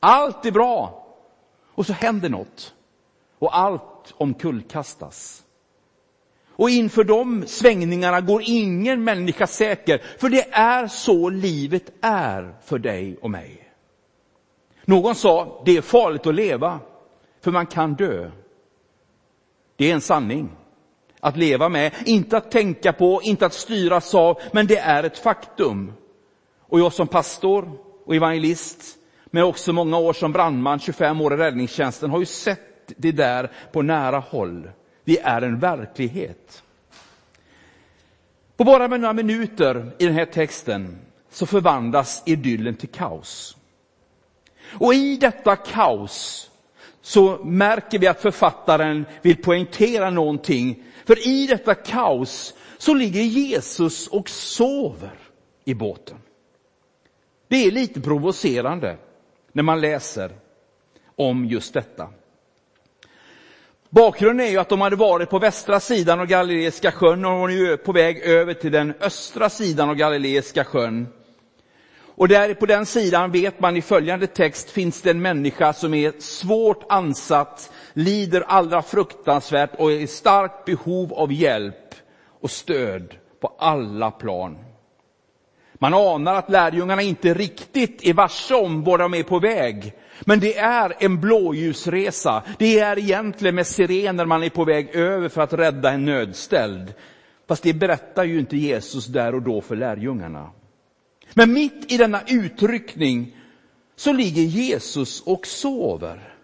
Allt 0.00 0.46
är 0.46 0.52
bra. 0.52 1.06
Och 1.74 1.86
så 1.86 1.92
händer 1.92 2.28
något. 2.28 2.74
Och 3.38 3.58
allt 3.58 4.14
omkullkastas. 4.16 5.43
Och 6.56 6.70
inför 6.70 7.04
de 7.04 7.44
svängningarna 7.46 8.20
går 8.20 8.42
ingen 8.44 9.04
människa 9.04 9.46
säker, 9.46 10.02
för 10.18 10.28
det 10.28 10.48
är 10.52 10.86
så 10.86 11.28
livet 11.28 11.92
är 12.00 12.54
för 12.64 12.78
dig 12.78 13.16
och 13.20 13.30
mig. 13.30 13.70
Någon 14.84 15.14
sa, 15.14 15.62
det 15.64 15.76
är 15.76 15.82
farligt 15.82 16.26
att 16.26 16.34
leva, 16.34 16.80
för 17.40 17.50
man 17.50 17.66
kan 17.66 17.94
dö. 17.94 18.30
Det 19.76 19.90
är 19.90 19.94
en 19.94 20.00
sanning 20.00 20.50
att 21.20 21.36
leva 21.36 21.68
med, 21.68 21.92
inte 22.06 22.36
att 22.36 22.50
tänka 22.50 22.92
på, 22.92 23.20
inte 23.22 23.46
att 23.46 23.54
styras 23.54 24.14
av, 24.14 24.40
men 24.52 24.66
det 24.66 24.78
är 24.78 25.04
ett 25.04 25.18
faktum. 25.18 25.92
Och 26.60 26.80
jag 26.80 26.92
som 26.92 27.06
pastor 27.06 27.72
och 28.06 28.14
evangelist, 28.14 28.98
men 29.26 29.42
också 29.42 29.72
många 29.72 29.98
år 29.98 30.12
som 30.12 30.32
brandman, 30.32 30.78
25 30.78 31.20
år 31.20 31.34
i 31.34 31.36
räddningstjänsten, 31.36 32.10
har 32.10 32.20
ju 32.20 32.26
sett 32.26 32.92
det 32.96 33.12
där 33.12 33.50
på 33.72 33.82
nära 33.82 34.18
håll. 34.18 34.68
Det 35.04 35.20
är 35.20 35.42
en 35.42 35.58
verklighet. 35.58 36.62
På 38.56 38.64
bara 38.64 38.86
några 38.86 39.12
minuter 39.12 39.92
i 39.98 40.06
den 40.06 40.14
här 40.14 40.26
texten 40.26 40.98
så 41.30 41.46
förvandlas 41.46 42.22
idyllen 42.26 42.76
till 42.76 42.88
kaos. 42.88 43.56
Och 44.80 44.94
i 44.94 45.16
detta 45.16 45.56
kaos 45.56 46.50
så 47.00 47.44
märker 47.44 47.98
vi 47.98 48.06
att 48.06 48.20
författaren 48.20 49.06
vill 49.22 49.42
poängtera 49.42 50.10
någonting. 50.10 50.84
För 51.04 51.28
i 51.28 51.46
detta 51.46 51.74
kaos 51.74 52.54
så 52.78 52.94
ligger 52.94 53.22
Jesus 53.22 54.08
och 54.08 54.28
sover 54.28 55.18
i 55.64 55.74
båten. 55.74 56.16
Det 57.48 57.56
är 57.66 57.70
lite 57.70 58.00
provocerande 58.00 58.96
när 59.52 59.62
man 59.62 59.80
läser 59.80 60.32
om 61.16 61.44
just 61.44 61.74
detta. 61.74 62.08
Bakgrunden 63.94 64.46
är 64.46 64.50
ju 64.50 64.58
att 64.58 64.68
de 64.68 64.80
hade 64.80 64.96
varit 64.96 65.30
på 65.30 65.38
västra 65.38 65.80
sidan 65.80 66.20
av 66.20 66.26
Galileiska 66.26 66.92
sjön 66.92 67.24
och 67.24 67.38
var 67.38 67.48
nu 67.48 67.76
på 67.76 67.92
väg 67.92 68.18
över 68.18 68.54
till 68.54 68.72
den 68.72 68.94
östra 69.00 69.50
sidan 69.50 69.88
av 69.88 69.94
Galileiska 69.94 70.64
sjön. 70.64 71.08
Och 72.00 72.28
där 72.28 72.54
på 72.54 72.66
den 72.66 72.86
sidan 72.86 73.32
vet 73.32 73.60
man 73.60 73.76
i 73.76 73.82
följande 73.82 74.26
text 74.26 74.70
finns 74.70 75.02
det 75.02 75.10
en 75.10 75.22
människa 75.22 75.72
som 75.72 75.94
är 75.94 76.12
svårt 76.18 76.84
ansatt, 76.88 77.72
lider 77.92 78.40
allra 78.46 78.82
fruktansvärt 78.82 79.74
och 79.78 79.92
är 79.92 79.96
i 79.96 80.06
starkt 80.06 80.64
behov 80.64 81.12
av 81.12 81.32
hjälp 81.32 81.94
och 82.40 82.50
stöd 82.50 83.14
på 83.40 83.54
alla 83.58 84.10
plan. 84.10 84.58
Man 85.74 85.94
anar 85.94 86.34
att 86.34 86.50
lärjungarna 86.50 87.02
inte 87.02 87.34
riktigt 87.34 88.04
är 88.04 88.14
varse 88.14 88.54
om 88.54 88.84
var 88.84 88.98
de 88.98 89.14
är 89.14 89.22
på 89.22 89.38
väg. 89.38 89.94
Men 90.24 90.40
det 90.40 90.58
är 90.58 90.94
en 90.98 91.20
blåljusresa. 91.20 92.42
Det 92.58 92.78
är 92.78 92.98
egentligen 92.98 93.54
med 93.54 93.66
sirener 93.66 94.26
man 94.26 94.42
är 94.42 94.50
på 94.50 94.64
väg 94.64 94.88
över 94.94 95.28
för 95.28 95.40
att 95.40 95.52
rädda 95.52 95.90
en 95.90 96.04
nödställd. 96.04 96.94
Fast 97.48 97.62
det 97.62 97.72
berättar 97.72 98.24
ju 98.24 98.38
inte 98.38 98.56
Jesus 98.56 99.06
där 99.06 99.34
och 99.34 99.42
då 99.42 99.60
för 99.60 99.76
lärjungarna. 99.76 100.50
Men 101.34 101.52
mitt 101.52 101.92
i 101.92 101.96
denna 101.96 102.20
utryckning 102.26 103.36
så 103.96 104.12
ligger 104.12 104.42
Jesus 104.42 105.20
och 105.20 105.46
sover. 105.46 106.34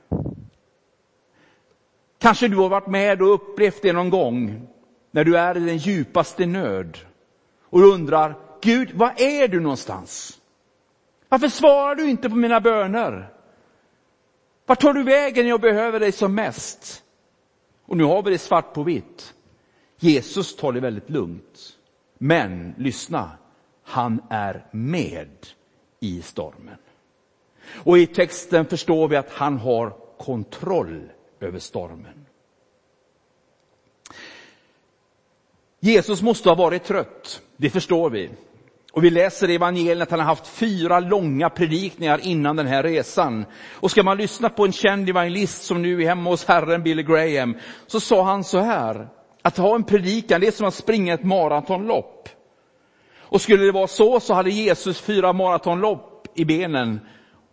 Kanske 2.18 2.48
du 2.48 2.56
har 2.56 2.68
varit 2.68 2.86
med 2.86 3.22
och 3.22 3.34
upplevt 3.34 3.82
det 3.82 3.92
någon 3.92 4.10
gång 4.10 4.68
när 5.10 5.24
du 5.24 5.38
är 5.38 5.56
i 5.56 5.60
den 5.60 5.76
djupaste 5.76 6.46
nöd 6.46 6.98
och 7.70 7.80
undrar, 7.80 8.38
Gud, 8.62 8.90
var 8.94 9.14
är 9.16 9.48
du 9.48 9.60
någonstans? 9.60 10.38
Varför 11.28 11.48
svarar 11.48 11.94
du 11.94 12.10
inte 12.10 12.30
på 12.30 12.36
mina 12.36 12.60
böner? 12.60 13.39
Vart 14.70 14.80
tar 14.80 14.94
du 14.94 15.02
vägen 15.02 15.44
när 15.44 15.50
jag 15.50 15.60
behöver 15.60 16.00
dig 16.00 16.12
som 16.12 16.34
mest? 16.34 17.04
Och 17.84 17.96
nu 17.96 18.04
har 18.04 18.22
vi 18.22 18.30
det 18.30 18.38
svart 18.38 18.74
på 18.74 18.82
vitt. 18.82 19.34
Jesus 19.98 20.56
tar 20.56 20.72
det 20.72 20.80
väldigt 20.80 21.10
lugnt. 21.10 21.76
Men 22.18 22.74
lyssna, 22.78 23.30
han 23.82 24.22
är 24.30 24.66
med 24.70 25.46
i 26.00 26.22
stormen. 26.22 26.76
Och 27.84 27.98
i 27.98 28.06
texten 28.06 28.66
förstår 28.66 29.08
vi 29.08 29.16
att 29.16 29.30
han 29.30 29.58
har 29.58 29.90
kontroll 30.18 31.08
över 31.40 31.58
stormen. 31.58 32.26
Jesus 35.80 36.22
måste 36.22 36.48
ha 36.48 36.56
varit 36.56 36.84
trött, 36.84 37.42
det 37.56 37.70
förstår 37.70 38.10
vi. 38.10 38.30
Och 38.92 39.04
vi 39.04 39.10
läser 39.10 39.50
i 39.50 39.54
evangelien 39.54 40.02
att 40.02 40.10
han 40.10 40.20
har 40.20 40.26
haft 40.26 40.46
fyra 40.46 41.00
långa 41.00 41.50
predikningar 41.50 42.20
innan 42.22 42.56
den 42.56 42.66
här 42.66 42.82
resan. 42.82 43.44
Och 43.72 43.90
ska 43.90 44.02
man 44.02 44.16
lyssna 44.16 44.48
på 44.48 44.64
en 44.64 44.72
känd 44.72 45.08
evangelist 45.08 45.62
som 45.62 45.82
nu 45.82 46.02
är 46.02 46.08
hemma 46.08 46.30
hos 46.30 46.44
Herren, 46.44 46.82
Billy 46.82 47.02
Graham, 47.02 47.56
så 47.86 48.00
sa 48.00 48.22
han 48.22 48.44
så 48.44 48.58
här, 48.58 49.08
att 49.42 49.56
ha 49.56 49.74
en 49.74 49.84
predikan, 49.84 50.40
det 50.40 50.46
är 50.46 50.50
som 50.50 50.66
att 50.66 50.74
springa 50.74 51.14
ett 51.14 51.24
maratonlopp. 51.24 52.28
Och 53.18 53.40
skulle 53.40 53.64
det 53.64 53.72
vara 53.72 53.86
så, 53.86 54.20
så 54.20 54.34
hade 54.34 54.50
Jesus 54.50 55.00
fyra 55.00 55.32
maratonlopp 55.32 56.26
i 56.34 56.44
benen. 56.44 57.00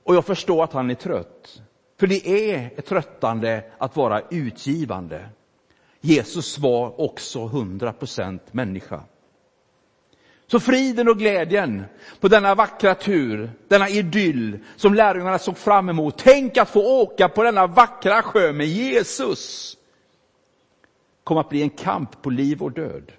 Och 0.03 0.15
jag 0.15 0.25
förstår 0.25 0.63
att 0.63 0.73
han 0.73 0.89
är 0.89 0.95
trött. 0.95 1.61
För 1.99 2.07
det 2.07 2.27
är 2.27 2.81
tröttande 2.81 3.63
att 3.77 3.95
vara 3.95 4.21
utgivande. 4.31 5.29
Jesus 6.01 6.59
var 6.59 7.01
också 7.01 7.39
100% 7.39 8.39
människa. 8.51 9.03
Så 10.47 10.59
friden 10.59 11.09
och 11.09 11.17
glädjen 11.17 11.85
på 12.19 12.27
denna 12.27 12.55
vackra 12.55 12.95
tur, 12.95 13.51
denna 13.67 13.89
idyll 13.89 14.59
som 14.75 14.93
lärjungarna 14.93 15.39
såg 15.39 15.57
fram 15.57 15.89
emot. 15.89 16.17
Tänk 16.17 16.57
att 16.57 16.69
få 16.69 17.01
åka 17.01 17.29
på 17.29 17.43
denna 17.43 17.67
vackra 17.67 18.21
sjö 18.21 18.53
med 18.53 18.67
Jesus. 18.67 19.73
kom 21.23 21.37
att 21.37 21.49
bli 21.49 21.61
en 21.61 21.69
kamp 21.69 22.21
på 22.21 22.29
liv 22.29 22.63
och 22.63 22.71
död. 22.71 23.11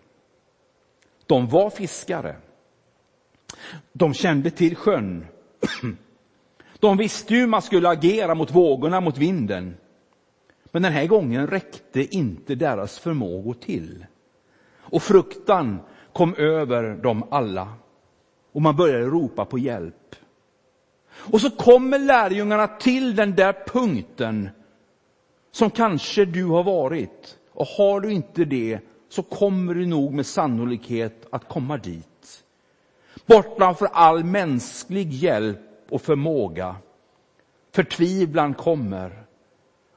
De 1.27 1.49
var 1.49 1.71
fiskare. 1.71 2.37
De 3.93 4.15
kände 4.15 4.51
till 4.51 4.77
sjön. 4.77 5.27
De 6.81 6.97
visste 6.97 7.35
hur 7.35 7.47
man 7.47 7.63
skulle 7.63 7.89
agera 7.89 8.35
mot 8.35 8.51
vågorna, 8.51 9.01
mot 9.01 9.19
vinden. 9.19 9.77
Men 10.71 10.83
den 10.83 10.93
här 10.93 11.07
gången 11.07 11.47
räckte 11.47 12.17
inte 12.17 12.55
deras 12.55 12.99
förmågor 12.99 13.55
till. 13.55 14.07
Och 14.79 15.03
fruktan 15.03 15.81
kom 16.13 16.35
över 16.35 16.95
dem 16.95 17.25
alla. 17.31 17.69
Och 18.53 18.63
man 18.63 18.77
började 18.77 19.05
ropa 19.05 19.45
på 19.45 19.59
hjälp. 19.59 20.15
Och 21.11 21.41
så 21.41 21.51
kommer 21.51 21.99
lärjungarna 21.99 22.67
till 22.67 23.17
den 23.17 23.35
där 23.35 23.53
punkten 23.67 24.49
som 25.51 25.71
kanske 25.71 26.25
du 26.25 26.45
har 26.45 26.63
varit. 26.63 27.39
Och 27.53 27.67
har 27.67 28.01
du 28.01 28.13
inte 28.13 28.45
det 28.45 28.81
så 29.09 29.23
kommer 29.23 29.75
du 29.75 29.87
nog 29.87 30.15
med 30.15 30.27
sannolikhet 30.27 31.27
att 31.31 31.49
komma 31.49 31.77
dit. 31.77 32.45
Bort 33.27 33.59
för 33.79 33.89
all 33.93 34.25
mänsklig 34.25 35.13
hjälp 35.13 35.59
och 35.91 36.03
förmåga. 36.03 36.77
Förtvivlan 37.73 38.55
kommer. 38.55 39.23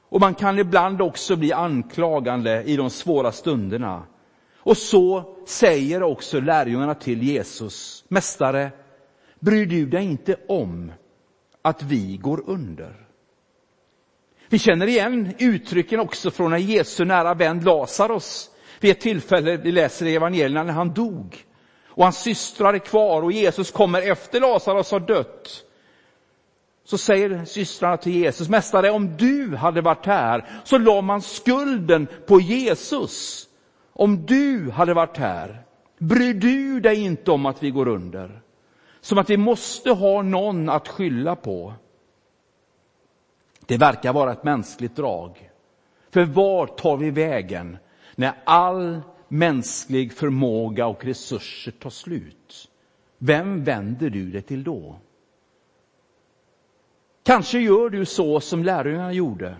Och 0.08 0.20
man 0.20 0.34
kan 0.34 0.58
ibland 0.58 1.02
också 1.02 1.36
bli 1.36 1.52
anklagande 1.52 2.62
i 2.62 2.76
de 2.76 2.90
svåra 2.90 3.32
stunderna. 3.32 4.02
Och 4.64 4.76
så 4.76 5.24
säger 5.46 6.02
också 6.02 6.40
lärjungarna 6.40 6.94
till 6.94 7.22
Jesus, 7.22 8.04
Mästare, 8.08 8.70
bryr 9.40 9.66
du 9.66 9.86
dig 9.86 10.04
inte 10.04 10.36
om 10.48 10.92
att 11.62 11.82
vi 11.82 12.16
går 12.16 12.42
under? 12.46 13.06
Vi 14.48 14.58
känner 14.58 14.86
igen 14.86 15.34
uttrycken 15.38 16.00
också 16.00 16.30
från 16.30 16.50
när 16.50 16.58
Jesu 16.58 17.04
nära 17.04 17.34
vän 17.34 17.60
Lazarus 17.60 18.50
vid 18.80 18.90
ett 18.90 19.00
tillfälle, 19.00 19.56
vi 19.56 19.72
läser 19.72 20.06
i 20.06 20.14
evangelierna, 20.14 20.62
när 20.62 20.72
han 20.72 20.94
dog. 20.94 21.44
Och 21.86 22.04
hans 22.04 22.22
systrar 22.22 22.74
är 22.74 22.78
kvar 22.78 23.22
och 23.22 23.32
Jesus 23.32 23.70
kommer 23.70 24.10
efter 24.10 24.40
Lazarus 24.40 24.90
har 24.90 25.00
dött. 25.00 25.64
Så 26.84 26.98
säger 26.98 27.44
systrarna 27.44 27.96
till 27.96 28.12
Jesus, 28.12 28.48
Mästare, 28.48 28.90
om 28.90 29.16
du 29.16 29.56
hade 29.56 29.80
varit 29.80 30.06
här 30.06 30.60
så 30.64 30.78
la 30.78 31.00
man 31.00 31.22
skulden 31.22 32.06
på 32.26 32.40
Jesus. 32.40 33.48
Om 33.92 34.26
du 34.26 34.70
hade 34.70 34.94
varit 34.94 35.16
här, 35.16 35.62
bryr 35.98 36.34
du 36.34 36.80
dig 36.80 37.04
inte 37.04 37.30
om 37.30 37.46
att 37.46 37.62
vi 37.62 37.70
går 37.70 37.88
under? 37.88 38.40
Som 39.00 39.18
att 39.18 39.30
vi 39.30 39.36
måste 39.36 39.90
ha 39.90 40.22
någon 40.22 40.68
att 40.68 40.88
skylla 40.88 41.36
på. 41.36 41.74
Det 43.66 43.76
verkar 43.76 44.12
vara 44.12 44.32
ett 44.32 44.44
mänskligt 44.44 44.96
drag. 44.96 45.50
För 46.10 46.24
var 46.24 46.66
tar 46.66 46.96
vi 46.96 47.10
vägen 47.10 47.78
när 48.14 48.32
all 48.44 49.00
mänsklig 49.28 50.12
förmåga 50.12 50.86
och 50.86 51.04
resurser 51.04 51.72
tar 51.72 51.90
slut? 51.90 52.68
Vem 53.18 53.64
vänder 53.64 54.10
du 54.10 54.30
dig 54.30 54.42
till 54.42 54.64
då? 54.64 54.98
Kanske 57.22 57.58
gör 57.58 57.90
du 57.90 58.04
så 58.04 58.40
som 58.40 58.64
lärjungarna 58.64 59.12
gjorde. 59.12 59.56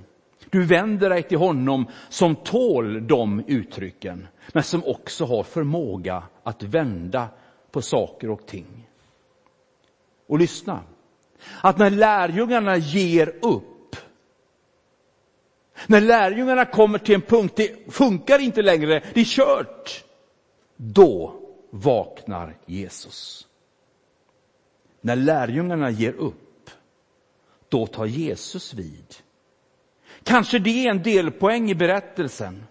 Du 0.52 0.64
vänder 0.64 1.10
dig 1.10 1.22
till 1.22 1.38
honom 1.38 1.86
som 2.08 2.36
tål 2.36 3.06
de 3.06 3.44
uttrycken, 3.46 4.28
men 4.52 4.62
som 4.62 4.84
också 4.84 5.24
har 5.24 5.42
förmåga 5.42 6.22
att 6.42 6.62
vända 6.62 7.28
på 7.70 7.82
saker 7.82 8.30
och 8.30 8.46
ting. 8.46 8.88
Och 10.26 10.38
lyssna, 10.38 10.80
att 11.60 11.78
när 11.78 11.90
lärjungarna 11.90 12.76
ger 12.76 13.34
upp, 13.42 13.96
när 15.86 16.00
lärjungarna 16.00 16.64
kommer 16.64 16.98
till 16.98 17.14
en 17.14 17.20
punkt, 17.20 17.52
det 17.56 17.92
funkar 17.92 18.38
inte 18.38 18.62
längre, 18.62 19.02
det 19.14 19.20
är 19.20 19.24
kört, 19.24 20.04
då 20.76 21.34
vaknar 21.70 22.56
Jesus. 22.66 23.46
När 25.00 25.16
lärjungarna 25.16 25.90
ger 25.90 26.12
upp, 26.12 26.70
då 27.68 27.86
tar 27.86 28.06
Jesus 28.06 28.74
vid. 28.74 29.21
Kanske 30.24 30.58
det 30.58 30.86
är 30.86 30.90
en 30.90 31.02
delpoäng 31.02 31.70
i 31.70 31.74
berättelsen. 31.74 32.66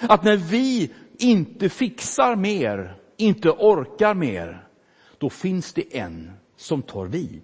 Att 0.00 0.24
när 0.24 0.36
vi 0.36 0.92
inte 1.18 1.68
fixar 1.68 2.36
mer, 2.36 2.96
inte 3.16 3.50
orkar 3.50 4.14
mer, 4.14 4.68
då 5.18 5.30
finns 5.30 5.72
det 5.72 5.96
en 5.96 6.32
som 6.56 6.82
tar 6.82 7.06
vid. 7.06 7.42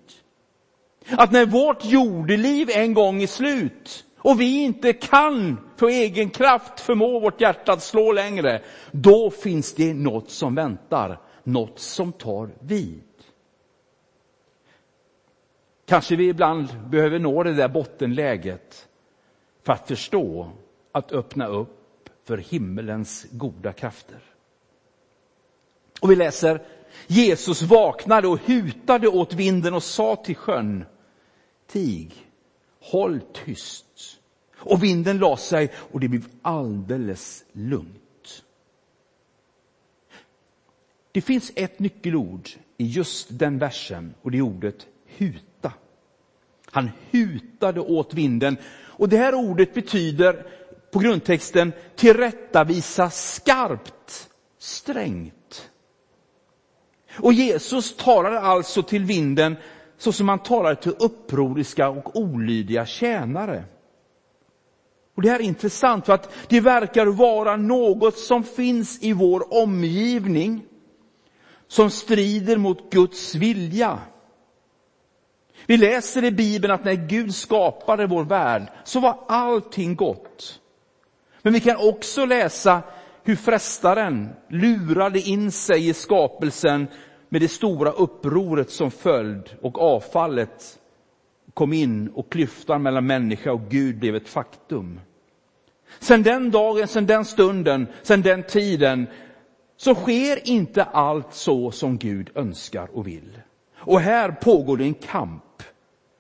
Att 1.11 1.33
när 1.33 1.47
vårt 1.47 1.85
jordeliv 1.85 2.71
en 2.71 2.95
gång 2.95 3.23
är 3.23 3.27
slut 3.27 4.05
och 4.19 4.41
vi 4.41 4.63
inte 4.63 4.93
kan 4.93 5.61
för 5.77 5.87
egen 5.87 6.31
kraft 6.31 6.81
förmå 6.81 7.21
vårt 7.21 7.41
hjärta 7.41 7.73
att 7.73 7.83
slå 7.83 8.13
längre, 8.13 8.63
då 8.93 9.31
finns 9.31 9.75
det 9.75 9.95
något 9.95 10.31
som 10.31 10.55
väntar, 10.55 11.21
något 11.45 11.79
som 11.79 12.13
tar 12.13 12.51
vid. 12.61 13.03
Kanske 15.87 16.17
vi 16.17 16.29
ibland 16.29 16.69
behöver 16.91 17.19
nå 17.19 17.43
det 17.43 17.55
där 17.55 17.69
bottenläget 17.69 18.89
för 19.63 19.73
att 19.73 19.89
förstå 19.89 20.51
att 20.93 21.13
öppna 21.13 21.47
upp 21.47 22.09
för 22.25 22.39
himmelens 22.39 23.27
goda 23.31 23.73
krafter. 23.73 24.21
Och 26.01 26.11
vi 26.11 26.17
läser 26.17 26.63
Jesus 27.07 27.63
vaknade 27.63 28.29
och 28.29 28.41
hutade 28.41 29.09
åt 29.09 29.35
vinden 29.35 29.75
och 29.75 29.83
sa 29.83 30.17
till 30.17 30.37
sjön, 30.37 30.85
tig, 31.67 32.27
håll 32.81 33.21
tyst. 33.33 34.21
Och 34.57 34.83
vinden 34.83 35.19
la 35.19 35.37
sig 35.37 35.73
och 35.75 36.01
det 36.01 36.09
blev 36.09 36.25
alldeles 36.43 37.45
lugnt. 37.53 38.45
Det 41.13 41.21
finns 41.21 41.53
ett 41.55 41.79
nyckelord 41.79 42.49
i 42.77 42.87
just 42.87 43.39
den 43.39 43.59
versen 43.59 44.15
och 44.23 44.31
det 44.31 44.39
är 44.39 44.43
ordet 44.43 44.87
hut. 45.07 45.45
Han 46.71 46.91
hutade 47.11 47.81
åt 47.81 48.15
vinden 48.15 48.57
och 49.01 49.09
det 49.09 49.17
här 49.17 49.35
ordet 49.35 49.75
betyder 49.75 50.47
på 50.93 50.99
grundtexten 50.99 51.73
tillrättavisa 51.97 53.11
skarpt, 53.11 54.29
strängt. 54.59 55.71
Och 57.19 57.33
Jesus 57.33 57.97
talar 57.97 58.33
alltså 58.33 58.83
till 58.83 59.05
vinden 59.05 59.57
så 59.99 60.13
som 60.13 60.29
han 60.29 60.39
talar 60.39 60.75
till 60.75 60.95
upproriska 60.99 61.89
och 61.89 62.17
olydiga 62.17 62.87
tjänare. 62.87 63.65
Och 65.15 65.23
Det 65.23 65.29
här 65.31 65.39
är 65.39 65.45
intressant 65.45 66.07
för 66.07 66.13
att 66.13 66.33
det 66.49 66.61
verkar 66.61 67.07
vara 67.07 67.57
något 67.57 68.19
som 68.19 68.45
finns 68.45 69.03
i 69.03 69.13
vår 69.13 69.55
omgivning 69.63 70.65
som 71.69 71.91
strider 71.91 72.57
mot 72.57 72.93
Guds 72.93 73.35
vilja. 73.35 73.99
Vi 75.67 75.77
läser 75.77 76.25
i 76.25 76.31
Bibeln 76.31 76.75
att 76.75 76.85
när 76.85 76.95
Gud 76.95 77.35
skapade 77.35 78.07
vår 78.07 78.25
värld 78.25 78.63
så 78.85 79.01
var 79.01 79.19
allting 79.29 79.97
gott. 79.97 80.61
Men 81.43 81.53
vi 81.53 81.61
kan 81.61 81.77
också 81.77 82.25
läsa 82.25 82.83
hur 83.25 83.37
frestaren 83.37 84.29
lurade 84.49 85.21
in 85.21 85.53
sig 85.53 85.89
i 85.89 85.95
skapelsen 85.95 86.87
med 87.29 87.41
det 87.41 87.49
stora 87.49 87.91
upproret 87.91 88.71
som 88.71 88.91
följd 88.91 89.57
och 89.63 89.83
avfallet 89.83 90.79
kom 91.55 91.73
in 91.73 92.09
och 92.09 92.33
klyftan 92.33 92.83
mellan 92.83 93.07
människa 93.07 93.53
och 93.53 93.69
Gud 93.69 93.99
blev 93.99 94.17
ett 94.17 94.29
faktum. 94.29 95.01
Sen 95.99 96.23
den 96.23 96.51
dagen, 96.51 96.89
sen 96.89 97.07
den 97.07 97.25
stunden, 97.25 97.87
sen 98.03 98.23
den 98.23 98.43
tiden 98.43 99.07
så 99.77 99.95
sker 99.95 100.49
inte 100.49 100.85
allt 100.85 101.35
så 101.35 101.71
som 101.71 101.99
Gud 101.99 102.31
önskar 102.35 102.89
och 102.97 103.07
vill. 103.07 103.39
Och 103.81 104.01
här 104.01 104.31
pågår 104.31 104.77
det 104.77 104.85
en 104.85 104.95
kamp 104.95 105.63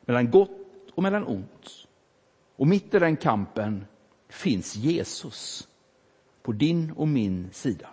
mellan 0.06 0.30
gott 0.30 0.50
och 0.94 1.02
mellan 1.02 1.26
ont. 1.26 1.86
Och 2.56 2.66
mitt 2.66 2.94
i 2.94 2.98
den 2.98 3.16
kampen 3.16 3.86
finns 4.28 4.76
Jesus 4.76 5.68
på 6.42 6.52
din 6.52 6.92
och 6.96 7.08
min 7.08 7.48
sida. 7.52 7.88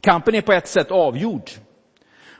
Kampen 0.00 0.34
är 0.34 0.42
på 0.42 0.52
ett 0.52 0.68
sätt 0.68 0.90
avgjord. 0.90 1.50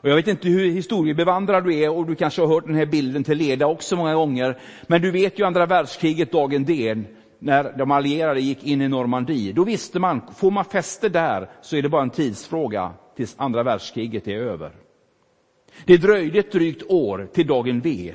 Och 0.02 0.08
jag 0.08 0.16
vet 0.16 0.28
inte 0.28 0.48
hur 0.48 0.70
historiebevandrad 0.70 1.64
du 1.64 1.78
är 1.78 1.90
och 1.90 2.06
du 2.06 2.14
kanske 2.14 2.42
har 2.42 2.48
hört 2.48 2.66
den 2.66 2.74
här 2.74 2.86
bilden 2.86 3.24
till 3.24 3.38
leda 3.38 3.66
också 3.66 3.96
många 3.96 4.14
gånger. 4.14 4.58
Men 4.86 5.02
du 5.02 5.10
vet 5.10 5.38
ju 5.38 5.44
andra 5.44 5.66
världskriget 5.66 6.32
dagen 6.32 6.64
D 6.64 7.04
när 7.38 7.72
de 7.78 7.90
allierade 7.90 8.40
gick 8.40 8.64
in 8.64 8.82
i 8.82 8.88
Normandie. 8.88 9.52
Då 9.52 9.64
visste 9.64 9.98
man, 9.98 10.22
får 10.34 10.50
man 10.50 10.64
fäste 10.64 11.08
där 11.08 11.50
så 11.62 11.76
är 11.76 11.82
det 11.82 11.88
bara 11.88 12.02
en 12.02 12.10
tidsfråga 12.10 12.92
tills 13.16 13.34
andra 13.38 13.62
världskriget 13.62 14.28
är 14.28 14.36
över. 14.36 14.72
Det 15.84 15.96
dröjde 15.96 16.38
ett 16.38 16.52
drygt 16.52 16.82
år 16.88 17.28
till 17.32 17.46
dagen 17.46 17.80
V. 17.80 18.14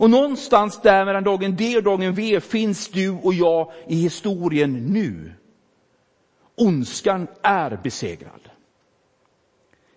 Och 0.00 0.10
någonstans 0.10 0.80
där 0.82 1.04
mellan 1.04 1.24
dagen 1.24 1.56
D 1.56 1.76
och 1.76 1.82
dagen 1.82 2.14
V 2.14 2.40
finns 2.40 2.88
du 2.88 3.10
och 3.10 3.34
jag 3.34 3.72
i 3.86 3.94
historien 3.94 4.86
nu. 4.86 5.32
Ondskan 6.54 7.26
är 7.42 7.80
besegrad. 7.82 8.40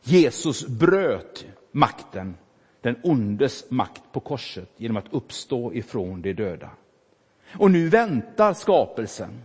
Jesus 0.02 0.68
bröt 0.68 1.46
makten, 1.72 2.36
den 2.82 2.96
ondes 3.04 3.72
makt 3.72 4.04
på 4.12 4.20
korset 4.20 4.70
genom 4.78 4.98
att 4.98 5.14
uppstå 5.14 5.74
ifrån 5.74 6.22
de 6.22 6.34
döda. 6.34 6.70
Och 7.60 7.72
nu 7.72 7.90
väntar 7.90 8.54
skapelsen 8.54 9.44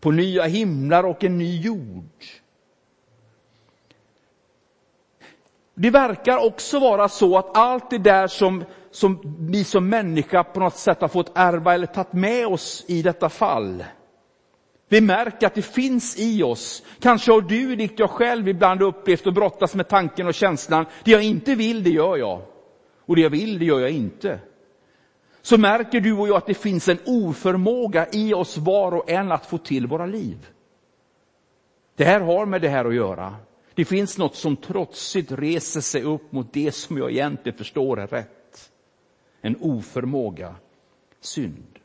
på 0.00 0.10
nya 0.10 0.44
himlar 0.44 1.04
och 1.04 1.24
en 1.24 1.38
ny 1.38 1.60
jord. 1.60 2.24
Det 5.80 5.90
verkar 5.90 6.46
också 6.46 6.78
vara 6.78 7.08
så 7.08 7.38
att 7.38 7.56
allt 7.56 7.90
det 7.90 7.98
där 7.98 8.26
som, 8.26 8.64
som 8.90 9.36
vi 9.50 9.64
som 9.64 9.88
människa 9.88 10.44
på 10.44 10.60
något 10.60 10.76
sätt 10.76 11.00
har 11.00 11.08
fått 11.08 11.32
ärva 11.34 11.74
eller 11.74 11.86
tagit 11.86 12.12
med 12.12 12.46
oss 12.46 12.84
i 12.88 13.02
detta 13.02 13.28
fall. 13.28 13.84
Vi 14.88 15.00
märker 15.00 15.46
att 15.46 15.54
det 15.54 15.62
finns 15.62 16.18
i 16.18 16.42
oss. 16.42 16.82
Kanske 17.00 17.32
har 17.32 17.40
du, 17.40 17.76
likt 17.76 17.98
jag 17.98 18.10
själv, 18.10 18.48
ibland 18.48 18.82
upplevt 18.82 19.26
och 19.26 19.32
brottas 19.32 19.74
med 19.74 19.88
tanken 19.88 20.26
och 20.26 20.34
känslan. 20.34 20.86
Det 21.04 21.10
jag 21.10 21.22
inte 21.22 21.54
vill, 21.54 21.82
det 21.82 21.90
gör 21.90 22.16
jag. 22.16 22.42
Och 23.06 23.16
det 23.16 23.22
jag 23.22 23.30
vill, 23.30 23.58
det 23.58 23.64
gör 23.64 23.80
jag 23.80 23.90
inte. 23.90 24.40
Så 25.42 25.58
märker 25.58 26.00
du 26.00 26.12
och 26.12 26.28
jag 26.28 26.36
att 26.36 26.46
det 26.46 26.54
finns 26.54 26.88
en 26.88 26.98
oförmåga 27.06 28.06
i 28.12 28.34
oss 28.34 28.56
var 28.56 28.94
och 28.94 29.10
en 29.10 29.32
att 29.32 29.46
få 29.46 29.58
till 29.58 29.86
våra 29.86 30.06
liv. 30.06 30.46
Det 31.96 32.04
här 32.04 32.20
har 32.20 32.46
med 32.46 32.62
det 32.62 32.68
här 32.68 32.84
att 32.84 32.94
göra. 32.94 33.34
Det 33.80 33.84
finns 33.84 34.18
något 34.18 34.36
som 34.36 34.56
trotsigt 34.56 35.32
reser 35.32 35.80
sig 35.80 36.02
upp 36.02 36.32
mot 36.32 36.52
det 36.52 36.72
som 36.72 36.98
jag 36.98 37.10
egentligen 37.10 37.58
förstår 37.58 38.00
är 38.00 38.06
rätt. 38.06 38.70
En 39.40 39.56
oförmåga, 39.60 40.54
synd. 41.20 41.78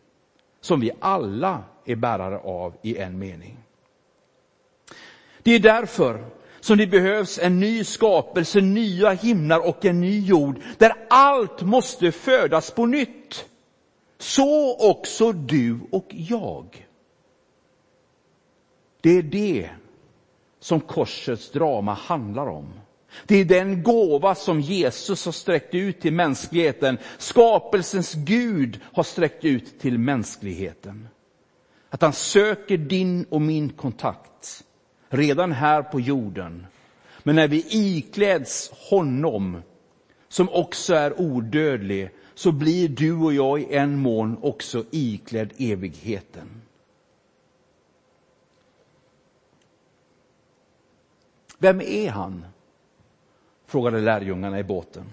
som 0.62 0.80
vi 0.80 0.92
alla 1.00 1.64
är 1.86 1.96
bärare 1.96 2.38
av 2.38 2.74
i 2.82 2.98
en 2.98 3.20
mening. 3.20 3.58
Det 5.44 5.52
är 5.52 5.60
därför 5.60 6.26
som 6.60 6.78
det 6.78 6.88
behövs 6.88 7.40
en 7.40 7.60
ny 7.60 7.84
skapelse, 7.84 8.62
nya 8.62 9.12
himlar 9.12 9.68
och 9.68 9.86
en 9.86 10.02
ny 10.02 10.20
jord, 10.20 10.62
där 10.78 10.94
allt 11.10 11.62
måste 11.62 12.12
födas 12.12 12.72
på 12.72 12.86
nytt. 12.86 13.50
Så 14.18 14.78
också 14.92 15.32
du 15.32 15.80
och 15.92 16.08
jag. 16.10 16.88
Det 19.02 19.10
är 19.10 19.24
det 19.24 19.70
som 20.66 20.80
korsets 20.80 21.52
drama 21.52 21.94
handlar 21.94 22.48
om. 22.48 22.74
Det 23.26 23.36
är 23.36 23.46
den 23.46 23.84
gåva 23.84 24.36
som 24.36 24.62
Jesus 24.62 25.26
har 25.26 25.32
sträckt 25.32 25.74
ut 25.74 26.02
till 26.02 26.14
mänskligheten. 26.14 26.98
Skapelsens 27.18 28.14
Gud 28.14 28.80
har 28.94 29.04
sträckt 29.04 29.46
ut 29.46 29.80
till 29.80 30.00
mänskligheten. 30.00 31.08
Att 31.90 32.02
han 32.02 32.14
söker 32.14 32.78
din 32.78 33.26
och 33.30 33.42
min 33.42 33.70
kontakt 33.70 34.64
redan 35.10 35.52
här 35.52 35.82
på 35.84 36.00
jorden. 36.00 36.68
Men 37.24 37.36
när 37.36 37.48
vi 37.48 37.66
ikläds 37.70 38.72
honom, 38.90 39.62
som 40.30 40.50
också 40.50 40.94
är 40.94 41.22
odödlig, 41.22 42.10
så 42.36 42.52
blir 42.52 42.90
du 42.90 43.14
och 43.14 43.34
jag 43.34 43.62
i 43.62 43.76
en 43.76 44.00
mån 44.00 44.38
också 44.42 44.84
iklädd 44.92 45.54
evigheten. 45.58 46.62
Vem 51.66 51.82
är 51.82 52.10
han? 52.10 52.46
frågade 53.68 54.00
lärjungarna 54.00 54.60
i 54.60 54.64
båten. 54.64 55.04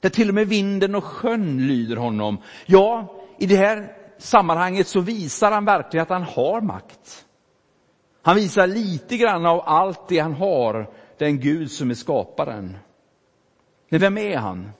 Där 0.00 0.08
till 0.08 0.28
och 0.28 0.34
med 0.34 0.48
vinden 0.48 0.94
och 0.94 1.04
sjön 1.04 1.66
lyder 1.66 1.96
honom. 1.96 2.38
Ja, 2.66 3.14
i 3.38 3.46
det 3.46 3.56
här 3.56 3.96
sammanhanget 4.18 4.88
så 4.88 5.00
visar 5.00 5.52
han 5.52 5.64
verkligen 5.64 6.02
att 6.02 6.08
han 6.08 6.22
har 6.22 6.60
makt. 6.60 7.26
Han 8.22 8.36
visar 8.36 8.66
lite 8.66 9.16
grann 9.16 9.46
av 9.46 9.62
allt 9.64 10.08
det 10.08 10.18
han 10.18 10.34
har, 10.34 10.90
den 11.18 11.40
Gud 11.40 11.70
som 11.70 11.90
är 11.90 11.94
skaparen. 11.94 12.76
Men 13.88 14.00
vem 14.00 14.18
är 14.18 14.36
han? 14.36 14.70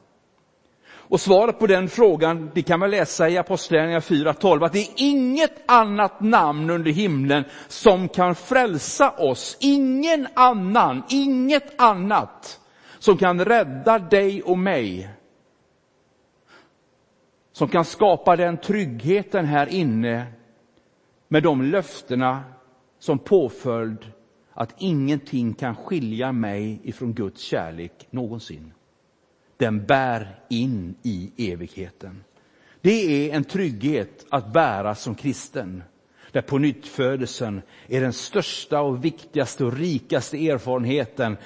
Och 1.10 1.20
svaret 1.20 1.58
på 1.58 1.66
den 1.66 1.88
frågan, 1.88 2.50
det 2.54 2.62
kan 2.62 2.80
man 2.80 2.90
läsa 2.90 3.28
i 3.28 3.38
Apostlagärningarna 3.38 4.00
4.12, 4.00 4.64
att 4.64 4.72
det 4.72 4.78
är 4.78 4.88
inget 4.96 5.62
annat 5.66 6.20
namn 6.20 6.70
under 6.70 6.90
himlen 6.90 7.44
som 7.68 8.08
kan 8.08 8.34
frälsa 8.34 9.10
oss. 9.10 9.56
Ingen 9.60 10.26
annan, 10.34 11.02
inget 11.10 11.80
annat 11.80 12.60
som 12.98 13.16
kan 13.16 13.44
rädda 13.44 13.98
dig 13.98 14.42
och 14.42 14.58
mig. 14.58 15.10
Som 17.52 17.68
kan 17.68 17.84
skapa 17.84 18.36
den 18.36 18.56
tryggheten 18.56 19.44
här 19.44 19.66
inne 19.66 20.26
med 21.28 21.42
de 21.42 21.62
löftena 21.62 22.42
som 22.98 23.18
påföljd 23.18 24.12
att 24.52 24.74
ingenting 24.78 25.54
kan 25.54 25.76
skilja 25.76 26.32
mig 26.32 26.80
ifrån 26.82 27.12
Guds 27.12 27.40
kärlek 27.40 28.08
någonsin. 28.10 28.72
Den 29.60 29.86
bär 29.86 30.40
in 30.48 30.94
i 31.02 31.52
evigheten. 31.52 32.24
Det 32.80 32.90
är 33.30 33.36
en 33.36 33.44
trygghet 33.44 34.26
att 34.30 34.52
bära 34.52 34.94
som 34.94 35.14
kristen, 35.14 35.82
där 36.32 36.42
pånyttfödelsen 36.42 37.62
är 37.88 38.00
den 38.00 38.12
största 38.12 38.80
och 38.80 39.04
viktigaste 39.04 39.64
och 39.64 39.72
rikaste 39.72 40.48
erfarenheten 40.48 41.36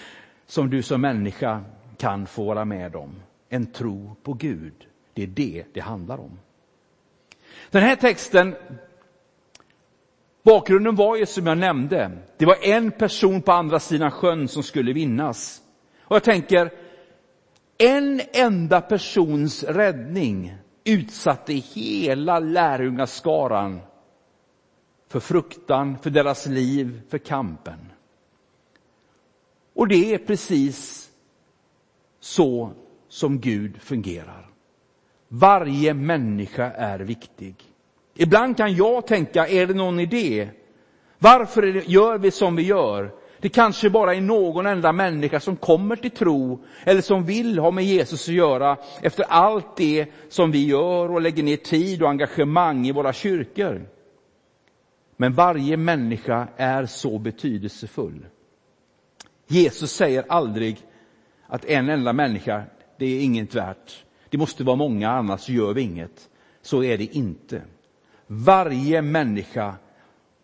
som 0.46 0.70
du 0.70 0.82
som 0.82 1.00
människa 1.00 1.64
kan 1.96 2.26
få 2.26 2.44
vara 2.44 2.64
med 2.64 2.96
om. 2.96 3.22
En 3.48 3.66
tro 3.66 4.16
på 4.22 4.32
Gud. 4.32 4.86
Det 5.14 5.22
är 5.22 5.26
det 5.26 5.64
det 5.72 5.80
handlar 5.80 6.18
om. 6.18 6.38
Den 7.70 7.82
här 7.82 7.96
texten 7.96 8.54
Bakgrunden 10.42 10.94
var 10.94 11.16
ju 11.16 11.26
som 11.26 11.46
jag 11.46 11.58
nämnde, 11.58 12.10
det 12.38 12.46
var 12.46 12.56
en 12.62 12.90
person 12.90 13.42
på 13.42 13.52
andra 13.52 13.80
sidan 13.80 14.10
sjön 14.10 14.48
som 14.48 14.62
skulle 14.62 14.92
vinnas. 14.92 15.60
Och 16.00 16.16
jag 16.16 16.24
tänker, 16.24 16.83
en 17.78 18.20
enda 18.32 18.80
persons 18.80 19.64
räddning 19.64 20.54
utsatte 20.84 21.52
hela 21.52 22.38
lärjungaskaran 22.38 23.80
för 25.08 25.20
fruktan, 25.20 25.98
för 25.98 26.10
deras 26.10 26.46
liv, 26.46 27.02
för 27.08 27.18
kampen. 27.18 27.92
Och 29.74 29.88
det 29.88 30.14
är 30.14 30.18
precis 30.18 31.10
så 32.20 32.72
som 33.08 33.40
Gud 33.40 33.82
fungerar. 33.82 34.50
Varje 35.28 35.94
människa 35.94 36.70
är 36.70 36.98
viktig. 36.98 37.54
Ibland 38.14 38.56
kan 38.56 38.74
jag 38.74 39.06
tänka, 39.06 39.48
är 39.48 39.66
det 39.66 39.74
någon 39.74 40.00
idé? 40.00 40.48
Varför 41.18 41.62
gör 41.66 42.18
vi 42.18 42.30
som 42.30 42.56
vi 42.56 42.62
gör? 42.62 43.23
Det 43.44 43.50
kanske 43.50 43.90
bara 43.90 44.14
är 44.14 44.20
någon 44.20 44.66
enda 44.66 44.92
människa 44.92 45.40
som 45.40 45.56
kommer 45.56 45.96
till 45.96 46.10
tro 46.10 46.64
eller 46.84 47.00
som 47.00 47.24
vill 47.24 47.58
ha 47.58 47.70
med 47.70 47.84
Jesus 47.84 48.28
att 48.28 48.34
göra 48.34 48.76
efter 49.02 49.24
allt 49.28 49.76
det 49.76 50.06
som 50.28 50.50
vi 50.50 50.66
gör 50.66 51.10
och 51.10 51.20
lägger 51.20 51.42
ner 51.42 51.56
tid 51.56 52.02
och 52.02 52.08
engagemang 52.08 52.86
i 52.86 52.92
våra 52.92 53.12
kyrkor. 53.12 53.88
Men 55.16 55.34
varje 55.34 55.76
människa 55.76 56.48
är 56.56 56.86
så 56.86 57.18
betydelsefull. 57.18 58.26
Jesus 59.46 59.92
säger 59.92 60.24
aldrig 60.28 60.78
att 61.46 61.64
en 61.64 61.88
enda 61.88 62.12
människa, 62.12 62.62
det 62.98 63.06
är 63.06 63.20
inget 63.20 63.54
värt. 63.54 64.04
Det 64.28 64.38
måste 64.38 64.64
vara 64.64 64.76
många, 64.76 65.10
annars 65.10 65.48
gör 65.48 65.74
vi 65.74 65.82
inget. 65.82 66.28
Så 66.62 66.82
är 66.82 66.98
det 66.98 67.16
inte. 67.16 67.62
Varje 68.26 69.02
människa 69.02 69.74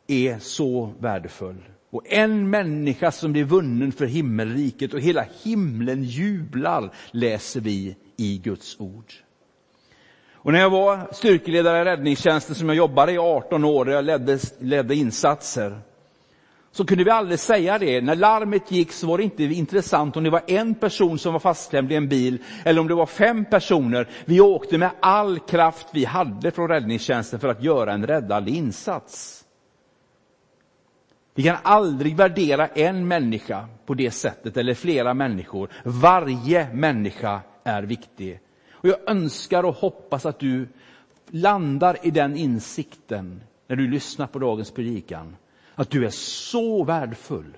är 0.06 0.38
så 0.38 0.92
värdefull. 0.98 1.69
Och 1.90 2.02
en 2.06 2.50
människa 2.50 3.12
som 3.12 3.32
blir 3.32 3.44
vunnen 3.44 3.92
för 3.92 4.06
himmelriket 4.06 4.94
och 4.94 5.00
hela 5.00 5.26
himlen 5.42 6.04
jublar, 6.04 6.92
läser 7.10 7.60
vi 7.60 7.96
i 8.16 8.38
Guds 8.38 8.80
ord. 8.80 9.12
Och 10.42 10.52
när 10.52 10.60
jag 10.60 10.70
var 10.70 11.08
styrkeledare 11.12 11.80
i 11.80 11.84
räddningstjänsten 11.84 12.54
som 12.54 12.68
jag 12.68 12.76
jobbade 12.76 13.12
i 13.12 13.18
18 13.18 13.64
år, 13.64 13.86
och 13.86 13.92
jag 13.92 14.04
ledde, 14.04 14.38
ledde 14.58 14.94
insatser, 14.94 15.80
så 16.72 16.84
kunde 16.84 17.04
vi 17.04 17.10
aldrig 17.10 17.38
säga 17.38 17.78
det. 17.78 18.00
När 18.00 18.14
larmet 18.14 18.70
gick 18.70 18.92
så 18.92 19.06
var 19.06 19.18
det 19.18 19.24
inte 19.24 19.44
intressant 19.44 20.16
om 20.16 20.24
det 20.24 20.30
var 20.30 20.42
en 20.46 20.74
person 20.74 21.18
som 21.18 21.32
var 21.32 21.40
fastklämd 21.40 21.92
i 21.92 21.94
en 21.94 22.08
bil 22.08 22.38
eller 22.64 22.80
om 22.80 22.88
det 22.88 22.94
var 22.94 23.06
fem 23.06 23.44
personer. 23.44 24.08
Vi 24.24 24.40
åkte 24.40 24.78
med 24.78 24.90
all 25.00 25.38
kraft 25.38 25.86
vi 25.92 26.04
hade 26.04 26.50
från 26.50 26.68
räddningstjänsten 26.68 27.40
för 27.40 27.48
att 27.48 27.62
göra 27.62 27.92
en 27.92 28.06
räddande 28.06 28.50
insats. 28.50 29.39
Vi 31.34 31.42
kan 31.42 31.56
aldrig 31.62 32.16
värdera 32.16 32.66
en 32.66 33.08
människa 33.08 33.68
på 33.86 33.94
det 33.94 34.10
sättet, 34.10 34.56
eller 34.56 34.74
flera 34.74 35.14
människor. 35.14 35.68
Varje 35.84 36.74
människa 36.74 37.40
är 37.64 37.82
viktig. 37.82 38.40
Och 38.72 38.88
jag 38.88 39.10
önskar 39.10 39.62
och 39.62 39.74
hoppas 39.74 40.26
att 40.26 40.38
du 40.38 40.68
landar 41.30 41.96
i 42.02 42.10
den 42.10 42.36
insikten 42.36 43.42
när 43.66 43.76
du 43.76 43.88
lyssnar 43.88 44.26
på 44.26 44.38
dagens 44.38 44.70
predikan 44.70 45.36
att 45.74 45.90
du 45.90 46.06
är 46.06 46.10
så 46.10 46.84
värdefull. 46.84 47.56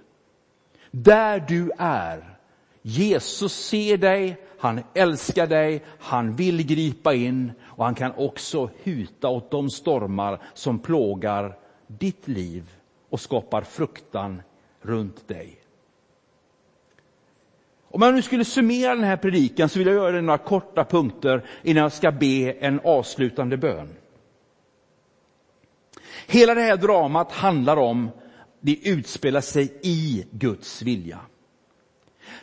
Där 0.91 1.45
du 1.49 1.71
är. 1.79 2.39
Jesus 2.83 3.53
ser 3.53 3.97
dig, 3.97 4.37
han 4.59 4.81
älskar 4.95 5.47
dig, 5.47 5.83
han 5.99 6.37
vill 6.37 6.67
gripa 6.67 7.15
in 7.15 7.53
och 7.63 7.85
han 7.85 7.95
kan 7.95 8.13
också 8.17 8.71
huta 8.83 9.29
åt 9.29 9.51
de 9.51 9.71
stormar 9.71 10.39
som 10.55 10.79
plågar 10.79 11.57
ditt 11.87 12.29
liv 12.29 12.71
och 13.13 13.21
skapar 13.21 13.63
fruktan 13.63 14.43
runt 14.81 15.29
dig. 15.29 15.61
Om 17.91 18.03
jag 18.03 18.15
nu 18.15 18.23
skulle 18.23 18.45
summera 18.45 18.95
den 18.95 19.05
här 19.05 19.17
predikan 19.17 19.69
så 19.69 19.79
vill 19.79 19.89
jag 19.89 19.97
göra 19.97 20.13
det 20.13 20.19
i 20.19 20.23
några 20.23 20.39
korta 20.39 20.85
punkter 20.85 21.45
innan 21.63 21.83
jag 21.83 21.93
ska 21.93 22.13
be 22.13 22.53
en 22.53 22.81
avslutande 22.85 23.57
bön. 23.57 23.89
Hela 26.27 26.55
det 26.55 26.61
här 26.61 26.77
dramat 26.77 27.33
handlar 27.33 27.77
om, 27.77 28.11
det 28.61 28.89
utspelar 28.89 29.41
sig 29.41 29.79
i 29.83 30.27
Guds 30.31 30.83
vilja. 30.83 31.19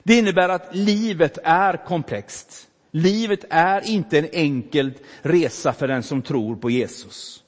Det 0.03 0.17
innebär 0.17 0.49
att 0.49 0.75
livet 0.75 1.37
är 1.43 1.85
komplext. 1.85 2.69
Livet 2.91 3.45
är 3.49 3.87
inte 3.87 4.19
en 4.19 4.29
enkel 4.31 4.91
resa 5.21 5.73
för 5.73 5.87
den 5.87 6.03
som 6.03 6.21
tror 6.21 6.55
på 6.55 6.69
Jesus. 6.69 7.43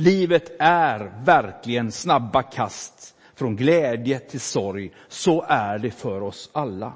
Livet 0.00 0.52
är 0.58 1.24
verkligen 1.24 1.92
snabba 1.92 2.42
kast 2.42 3.14
från 3.34 3.56
glädje 3.56 4.18
till 4.18 4.40
sorg. 4.40 4.92
Så 5.08 5.44
är 5.48 5.78
det 5.78 5.90
för 5.90 6.20
oss 6.22 6.50
alla. 6.52 6.92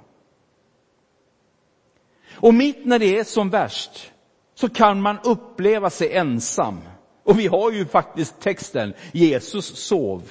Och 2.35 2.55
mitt 2.55 2.87
när 2.87 2.99
det 2.99 3.19
är 3.19 3.25
som 3.25 3.51
värst 3.51 4.12
så 4.55 4.69
kan 4.69 5.01
man 5.01 5.19
uppleva 5.25 5.90
sig 5.90 6.12
ensam. 6.17 6.81
Och 7.23 7.38
vi 7.38 7.47
har 7.47 7.71
ju 7.71 7.87
faktiskt 7.87 8.40
texten, 8.40 8.95
Jesus 9.12 9.77
sov 9.77 10.31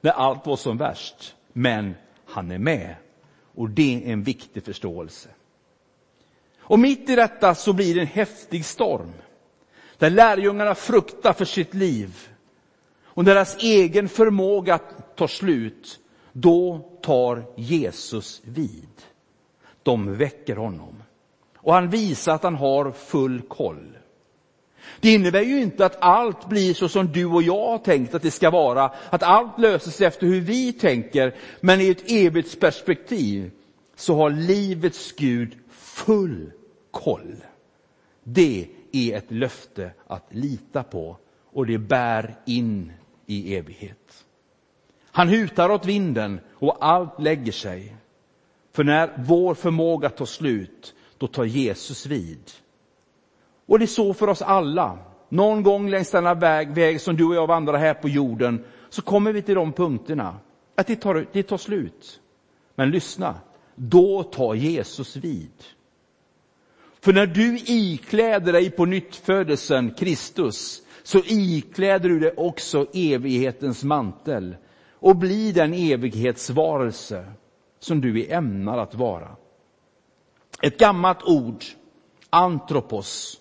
när 0.00 0.10
allt 0.10 0.46
var 0.46 0.56
som 0.56 0.76
värst. 0.76 1.36
Men 1.52 1.94
han 2.26 2.50
är 2.50 2.58
med. 2.58 2.94
Och 3.54 3.70
det 3.70 3.94
är 3.94 4.12
en 4.12 4.22
viktig 4.22 4.64
förståelse. 4.64 5.28
Och 6.58 6.78
mitt 6.78 7.10
i 7.10 7.16
detta 7.16 7.54
så 7.54 7.72
blir 7.72 7.94
det 7.94 8.00
en 8.00 8.06
häftig 8.06 8.64
storm 8.64 9.12
där 10.02 10.10
lärjungarna 10.10 10.74
fruktar 10.74 11.32
för 11.32 11.44
sitt 11.44 11.74
liv 11.74 12.28
och 13.04 13.24
deras 13.24 13.56
egen 13.62 14.08
förmåga 14.08 14.78
tar 15.16 15.26
slut, 15.26 16.00
då 16.32 16.88
tar 17.02 17.44
Jesus 17.56 18.42
vid. 18.44 18.88
De 19.82 20.16
väcker 20.16 20.56
honom. 20.56 21.02
Och 21.56 21.74
han 21.74 21.90
visar 21.90 22.34
att 22.34 22.42
han 22.42 22.54
har 22.54 22.92
full 22.92 23.42
koll. 23.42 23.98
Det 25.00 25.14
innebär 25.14 25.42
ju 25.42 25.62
inte 25.62 25.86
att 25.86 25.96
allt 26.00 26.48
blir 26.48 26.74
så 26.74 26.88
som 26.88 27.12
du 27.12 27.24
och 27.24 27.42
jag 27.42 27.68
har 27.68 27.78
tänkt 27.78 28.14
att 28.14 28.22
det 28.22 28.30
ska 28.30 28.50
vara, 28.50 28.92
att 29.10 29.22
allt 29.22 29.58
löser 29.58 29.90
sig 29.90 30.06
efter 30.06 30.26
hur 30.26 30.40
vi 30.40 30.72
tänker, 30.72 31.34
men 31.60 31.80
i 31.80 31.88
ett 31.88 32.10
evigt 32.10 32.60
perspektiv 32.60 33.50
så 33.96 34.14
har 34.16 34.30
livets 34.30 35.12
Gud 35.12 35.56
full 35.70 36.52
koll. 36.90 37.36
Det 38.24 38.68
är 38.92 39.16
ett 39.16 39.30
löfte 39.30 39.90
att 40.06 40.34
lita 40.34 40.82
på 40.82 41.16
och 41.52 41.66
det 41.66 41.78
bär 41.78 42.34
in 42.46 42.92
i 43.26 43.56
evighet. 43.56 44.24
Han 45.10 45.28
hutar 45.28 45.70
åt 45.70 45.86
vinden 45.86 46.40
och 46.54 46.76
allt 46.80 47.20
lägger 47.20 47.52
sig. 47.52 47.96
För 48.72 48.84
när 48.84 49.12
vår 49.18 49.54
förmåga 49.54 50.10
tar 50.10 50.24
slut, 50.24 50.94
då 51.18 51.26
tar 51.26 51.44
Jesus 51.44 52.06
vid. 52.06 52.50
Och 53.66 53.78
det 53.78 53.84
är 53.84 53.86
så 53.86 54.14
för 54.14 54.28
oss 54.28 54.42
alla. 54.42 54.98
Någon 55.28 55.62
gång 55.62 55.90
längs 55.90 56.10
denna 56.10 56.34
väg, 56.34 56.74
väg 56.74 57.00
som 57.00 57.16
du 57.16 57.24
och 57.24 57.34
jag 57.34 57.46
vandrar 57.46 57.78
här 57.78 57.94
på 57.94 58.08
jorden, 58.08 58.64
så 58.90 59.02
kommer 59.02 59.32
vi 59.32 59.42
till 59.42 59.54
de 59.54 59.72
punkterna. 59.72 60.36
Att 60.74 60.86
det 60.86 60.96
tar, 60.96 61.26
det 61.32 61.42
tar 61.42 61.56
slut. 61.56 62.20
Men 62.74 62.90
lyssna, 62.90 63.34
då 63.74 64.22
tar 64.22 64.54
Jesus 64.54 65.16
vid. 65.16 65.52
För 67.02 67.12
när 67.12 67.26
du 67.26 67.58
ikläder 67.58 68.52
dig 68.52 68.70
på 68.70 68.84
nyttfödelsen, 68.84 69.94
Kristus, 69.94 70.82
så 71.02 71.18
ikläder 71.26 72.08
du 72.08 72.20
dig 72.20 72.32
också 72.36 72.86
evighetens 72.94 73.84
mantel 73.84 74.56
och 74.92 75.16
blir 75.16 75.52
den 75.52 75.74
evighetsvarelse 75.74 77.32
som 77.78 78.00
du 78.00 78.20
är 78.20 78.36
ämnad 78.36 78.78
att 78.78 78.94
vara. 78.94 79.36
Ett 80.62 80.78
gammalt 80.78 81.22
ord, 81.22 81.64
antropos, 82.30 83.40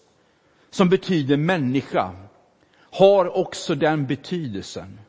som 0.69 0.89
betyder 0.89 1.37
människa, 1.37 2.15
har 2.73 3.37
också 3.37 3.75
den 3.75 4.07
betydelsen. 4.07 4.99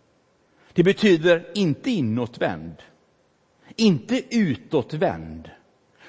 Det 0.73 0.83
betyder 0.83 1.51
inte 1.55 1.91
inåtvänd, 1.91 2.77
inte 3.77 4.37
utåtvänd, 4.37 5.51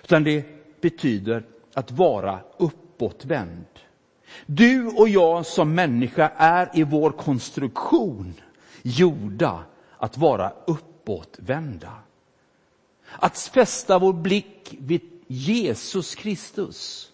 utan 0.04 0.24
det 0.24 0.46
betyder 0.82 1.44
att 1.74 1.92
vara 1.92 2.40
uppåtvänd. 2.58 3.66
Du 4.46 4.88
och 4.88 5.10
jag 5.10 5.46
som 5.46 5.76
människa 5.76 6.32
är 6.38 6.70
i 6.74 6.84
vår 6.84 7.12
konstruktion 7.12 8.34
gjorda 8.82 9.64
att 9.98 10.18
vara 10.18 10.54
uppåtvända. 10.68 11.92
Att 13.20 13.40
fästa 13.40 14.00
vår 14.00 14.14
blick 14.14 14.76
vid 14.80 15.02
Jesus 15.28 16.16
Kristus. 16.16 17.10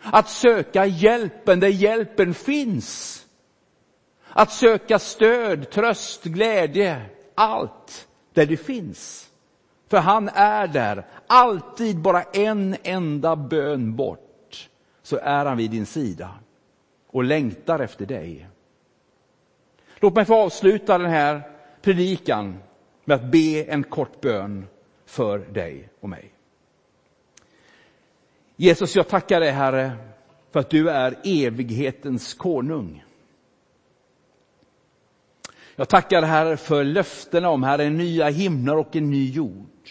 Att 0.00 0.28
söka 0.30 0.86
hjälpen 0.86 1.60
där 1.60 1.68
hjälpen 1.68 2.34
finns. 2.34 3.20
Att 4.28 4.52
söka 4.52 4.98
stöd, 4.98 5.70
tröst, 5.70 6.24
glädje, 6.24 7.02
allt 7.34 8.08
där 8.32 8.46
det 8.46 8.56
finns. 8.56 9.30
För 9.88 9.98
han 9.98 10.28
är 10.28 10.66
där, 10.66 11.04
alltid 11.26 11.98
bara 11.98 12.22
en 12.22 12.76
enda 12.82 13.36
bön 13.36 13.96
bort, 13.96 14.68
så 15.02 15.16
är 15.16 15.44
han 15.44 15.56
vid 15.56 15.70
din 15.70 15.86
sida 15.86 16.30
och 17.06 17.24
längtar 17.24 17.78
efter 17.78 18.06
dig. 18.06 18.48
Låt 20.00 20.14
mig 20.14 20.24
få 20.24 20.34
avsluta 20.34 20.98
den 20.98 21.10
här 21.10 21.42
predikan 21.82 22.58
med 23.04 23.14
att 23.14 23.24
be 23.24 23.64
en 23.64 23.82
kort 23.82 24.20
bön 24.20 24.66
för 25.06 25.38
dig 25.38 25.88
och 26.00 26.08
mig. 26.08 26.34
Jesus, 28.56 28.96
jag 28.96 29.08
tackar 29.08 29.40
dig 29.40 29.50
Herre 29.50 29.92
för 30.50 30.60
att 30.60 30.70
du 30.70 30.90
är 30.90 31.16
evighetens 31.24 32.34
konung. 32.34 33.03
Jag 35.76 35.88
tackar 35.88 36.22
Herre 36.22 36.56
för 36.56 36.84
löftena 36.84 37.50
om 37.50 37.62
Herre, 37.62 37.90
nya 37.90 38.28
himlar 38.28 38.76
och 38.76 38.96
en 38.96 39.10
ny 39.10 39.30
jord. 39.30 39.90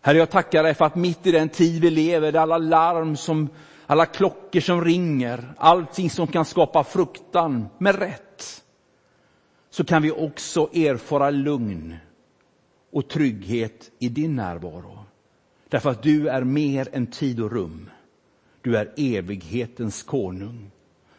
Herre, 0.00 0.18
jag 0.18 0.30
tackar 0.30 0.62
dig 0.62 0.74
för 0.74 0.84
att 0.84 0.96
mitt 0.96 1.26
i 1.26 1.32
den 1.32 1.48
tid 1.48 1.82
vi 1.82 1.90
lever, 1.90 2.32
där 2.32 2.40
alla 2.40 2.58
larm 2.58 3.16
som, 3.16 3.48
alla 3.86 4.06
klockor 4.06 4.60
som 4.60 4.84
ringer, 4.84 5.54
allting 5.56 6.10
som 6.10 6.26
kan 6.26 6.44
skapa 6.44 6.84
fruktan, 6.84 7.68
med 7.78 7.98
rätt, 7.98 8.64
så 9.70 9.84
kan 9.84 10.02
vi 10.02 10.10
också 10.10 10.70
erfara 10.74 11.30
lugn 11.30 11.96
och 12.92 13.08
trygghet 13.08 13.90
i 13.98 14.08
din 14.08 14.36
närvaro. 14.36 14.98
Därför 15.68 15.90
att 15.90 16.02
du 16.02 16.28
är 16.28 16.44
mer 16.44 16.88
än 16.92 17.06
tid 17.06 17.40
och 17.40 17.52
rum. 17.52 17.90
Du 18.62 18.76
är 18.76 18.92
evighetens 18.96 20.02
konung 20.02 20.70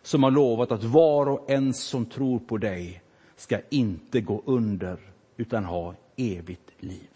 som 0.04 0.24
har 0.24 0.32
lovat 0.32 0.72
att 0.72 0.84
var 0.84 1.30
och 1.30 1.50
en 1.50 1.74
som 1.74 2.06
tror 2.06 2.40
på 2.40 2.58
dig 2.58 3.02
ska 3.36 3.60
inte 3.70 4.22
gå 4.22 4.44
under 4.46 4.98
utan 5.38 5.66
ha 5.66 5.96
evigt 6.16 6.72
liv. 6.80 7.10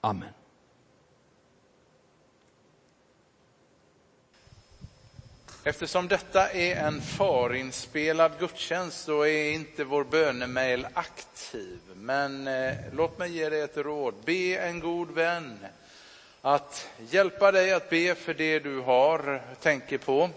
Amen. 0.00 0.28
Eftersom 5.64 6.08
detta 6.08 6.50
är 6.50 6.76
en 6.76 7.00
förinspelad 7.00 8.32
gudstjänst 8.38 9.04
så 9.04 9.22
är 9.22 9.52
inte 9.52 9.84
vår 9.84 10.04
bönemail 10.04 10.86
aktiv. 10.92 11.78
Men 11.94 12.46
eh, 12.46 12.74
låt 12.92 13.18
mig 13.18 13.30
ge 13.32 13.48
dig 13.48 13.60
ett 13.60 13.76
råd. 13.76 14.14
Be 14.24 14.56
en 14.56 14.80
god 14.80 15.10
vän 15.10 15.58
att 16.42 16.88
hjälpa 17.10 17.52
dig 17.52 17.72
att 17.72 17.90
be 17.90 18.14
för 18.14 18.34
det 18.34 18.58
du 18.58 18.80
har, 18.80 19.42
tänker 19.60 19.98
på 19.98 20.30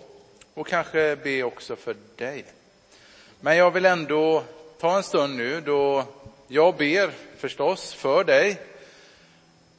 och 0.60 0.68
kanske 0.68 1.16
be 1.16 1.44
också 1.44 1.76
för 1.76 1.96
dig. 2.16 2.46
Men 3.40 3.58
jag 3.58 3.72
vill 3.72 3.86
ändå 3.86 4.44
ta 4.80 4.98
en 4.98 5.04
stund 5.04 5.36
nu 5.36 5.62
då 5.62 6.06
jag 6.48 6.78
ber 6.78 7.12
förstås 7.38 7.94
för 7.94 8.24
dig 8.24 8.62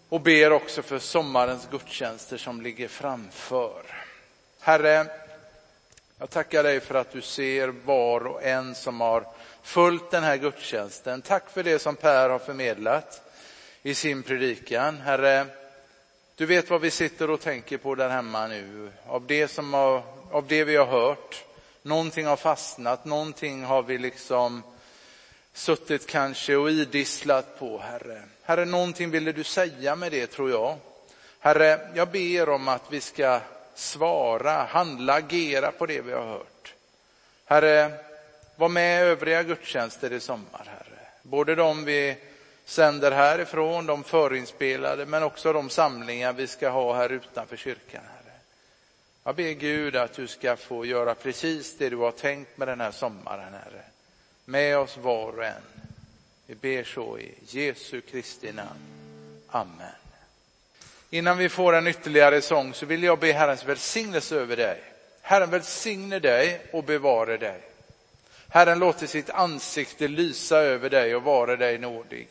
och 0.09 0.21
ber 0.21 0.53
också 0.53 0.83
för 0.83 0.99
sommarens 0.99 1.69
gudstjänster 1.71 2.37
som 2.37 2.61
ligger 2.61 2.89
framför. 2.89 3.83
Herre, 4.61 5.07
jag 6.19 6.31
tackar 6.31 6.63
dig 6.63 6.81
för 6.81 6.95
att 6.95 7.13
du 7.13 7.21
ser 7.21 7.69
var 7.69 8.27
och 8.27 8.43
en 8.43 8.75
som 8.75 9.01
har 9.01 9.27
följt 9.63 10.11
den 10.11 10.23
här 10.23 10.37
gudstjänsten. 10.37 11.23
Tack 11.23 11.51
för 11.51 11.63
det 11.63 11.79
som 11.79 11.97
Per 11.97 12.29
har 12.29 12.39
förmedlat 12.39 13.23
i 13.83 13.95
sin 13.95 14.23
predikan. 14.23 15.01
Herre, 15.01 15.47
du 16.37 16.47
vet 16.47 16.71
vad 16.71 16.81
vi 16.81 16.91
sitter 16.91 17.31
och 17.31 17.41
tänker 17.41 17.77
på 17.77 17.95
där 17.95 18.09
hemma 18.09 18.47
nu. 18.47 18.91
Av 19.07 19.27
det, 19.27 19.49
som 19.49 19.75
har, 19.75 20.03
av 20.31 20.47
det 20.47 20.65
vi 20.65 20.77
har 20.77 20.87
hört. 20.87 21.45
Någonting 21.83 22.27
har 22.27 22.37
fastnat, 22.37 23.05
någonting 23.05 23.65
har 23.65 23.83
vi 23.83 23.99
liksom 23.99 24.63
suttit 25.53 26.07
kanske 26.07 26.57
och 26.57 26.71
idisslat 26.71 27.59
på, 27.59 27.79
Herre. 27.79 28.23
Herre, 28.43 28.65
någonting 28.65 29.11
ville 29.11 29.33
du 29.33 29.45
säga 29.45 29.97
med 29.97 30.13
det, 30.13 30.27
tror 30.27 30.51
jag. 30.51 30.77
Herre, 31.41 31.81
jag 31.95 32.09
ber 32.09 32.49
om 32.49 32.69
att 32.69 32.83
vi 32.91 33.01
ska 33.01 33.41
svara, 33.75 34.53
handla, 34.53 35.15
agera 35.15 35.73
på 35.73 35.87
det 35.87 36.01
vi 36.01 36.13
har 36.13 36.27
hört. 36.27 36.75
Herre, 37.45 37.93
var 38.57 38.69
med 38.69 39.03
övriga 39.03 39.43
gudstjänster 39.43 40.13
i 40.13 40.21
sommar, 40.21 40.65
Herre. 40.67 41.01
Både 41.23 41.55
de 41.55 41.85
vi 41.85 42.17
sänder 42.65 43.13
härifrån, 43.13 43.87
de 43.87 44.05
förinspelade, 44.05 45.07
men 45.07 45.23
också 45.23 45.53
de 45.53 45.71
samlingar 45.71 46.33
vi 46.33 46.47
ska 46.47 46.69
ha 46.69 46.95
här 46.95 47.13
utanför 47.13 47.57
kyrkan, 47.57 48.03
Herre. 48.09 48.20
Jag 49.25 49.37
ber 49.37 49.53
Gud 49.53 49.97
att 49.97 50.13
du 50.13 50.27
ska 50.27 50.57
få 50.57 50.85
göra 50.85 51.15
precis 51.15 51.79
det 51.79 51.89
du 51.89 51.97
har 51.97 52.13
tänkt 52.13 52.59
med 52.59 52.69
den 52.69 52.81
här 52.81 52.91
sommaren, 52.91 53.53
Herre. 53.53 53.83
Med 54.45 54.79
oss 54.79 54.97
var 54.97 55.39
och 55.39 55.45
en. 55.45 55.63
Vi 56.47 56.55
ber 56.55 56.85
så 56.85 57.19
i 57.19 57.35
Jesu 57.47 58.01
Kristi 58.01 58.53
namn. 58.53 58.81
Amen. 59.49 59.95
Innan 61.11 61.39
vi 61.39 61.49
får 61.49 61.73
en 61.73 61.87
ytterligare 61.87 62.43
sång 62.43 62.75
så 62.75 62.87
vill 62.87 63.03
jag 63.03 63.19
be 63.19 63.33
Herrens 63.33 63.65
välsignelse 63.65 64.37
över 64.37 64.57
dig. 64.57 64.81
Herren 65.23 65.51
välsigne 65.51 66.19
dig 66.19 66.61
och 66.73 66.85
bevare 66.85 67.37
dig. 67.37 67.61
Herren 68.49 68.79
låter 68.79 69.07
sitt 69.07 69.31
ansikte 69.31 70.09
lysa 70.09 70.59
över 70.59 70.91
dig 70.91 71.17
och 71.17 71.23
vara 71.23 71.57
dig 71.57 71.79
nådig. 71.79 72.29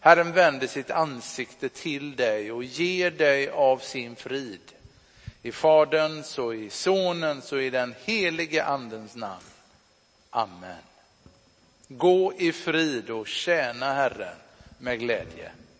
Herren 0.00 0.32
vänder 0.32 0.66
sitt 0.66 0.90
ansikte 0.90 1.68
till 1.68 2.16
dig 2.16 2.52
och 2.52 2.64
ger 2.64 3.10
dig 3.10 3.48
av 3.48 3.78
sin 3.78 4.16
frid. 4.16 4.60
I 5.42 5.52
Faderns 5.52 6.38
och 6.38 6.54
i 6.54 6.70
Sonens 6.70 7.52
och 7.52 7.62
i 7.62 7.70
den 7.70 7.94
helige 8.04 8.64
Andens 8.64 9.16
namn. 9.16 9.44
Amen. 10.30 10.82
Gå 11.88 12.32
i 12.38 12.52
frid 12.52 13.10
och 13.10 13.26
tjäna 13.26 13.92
Herren 13.92 14.36
med 14.78 14.98
glädje. 14.98 15.50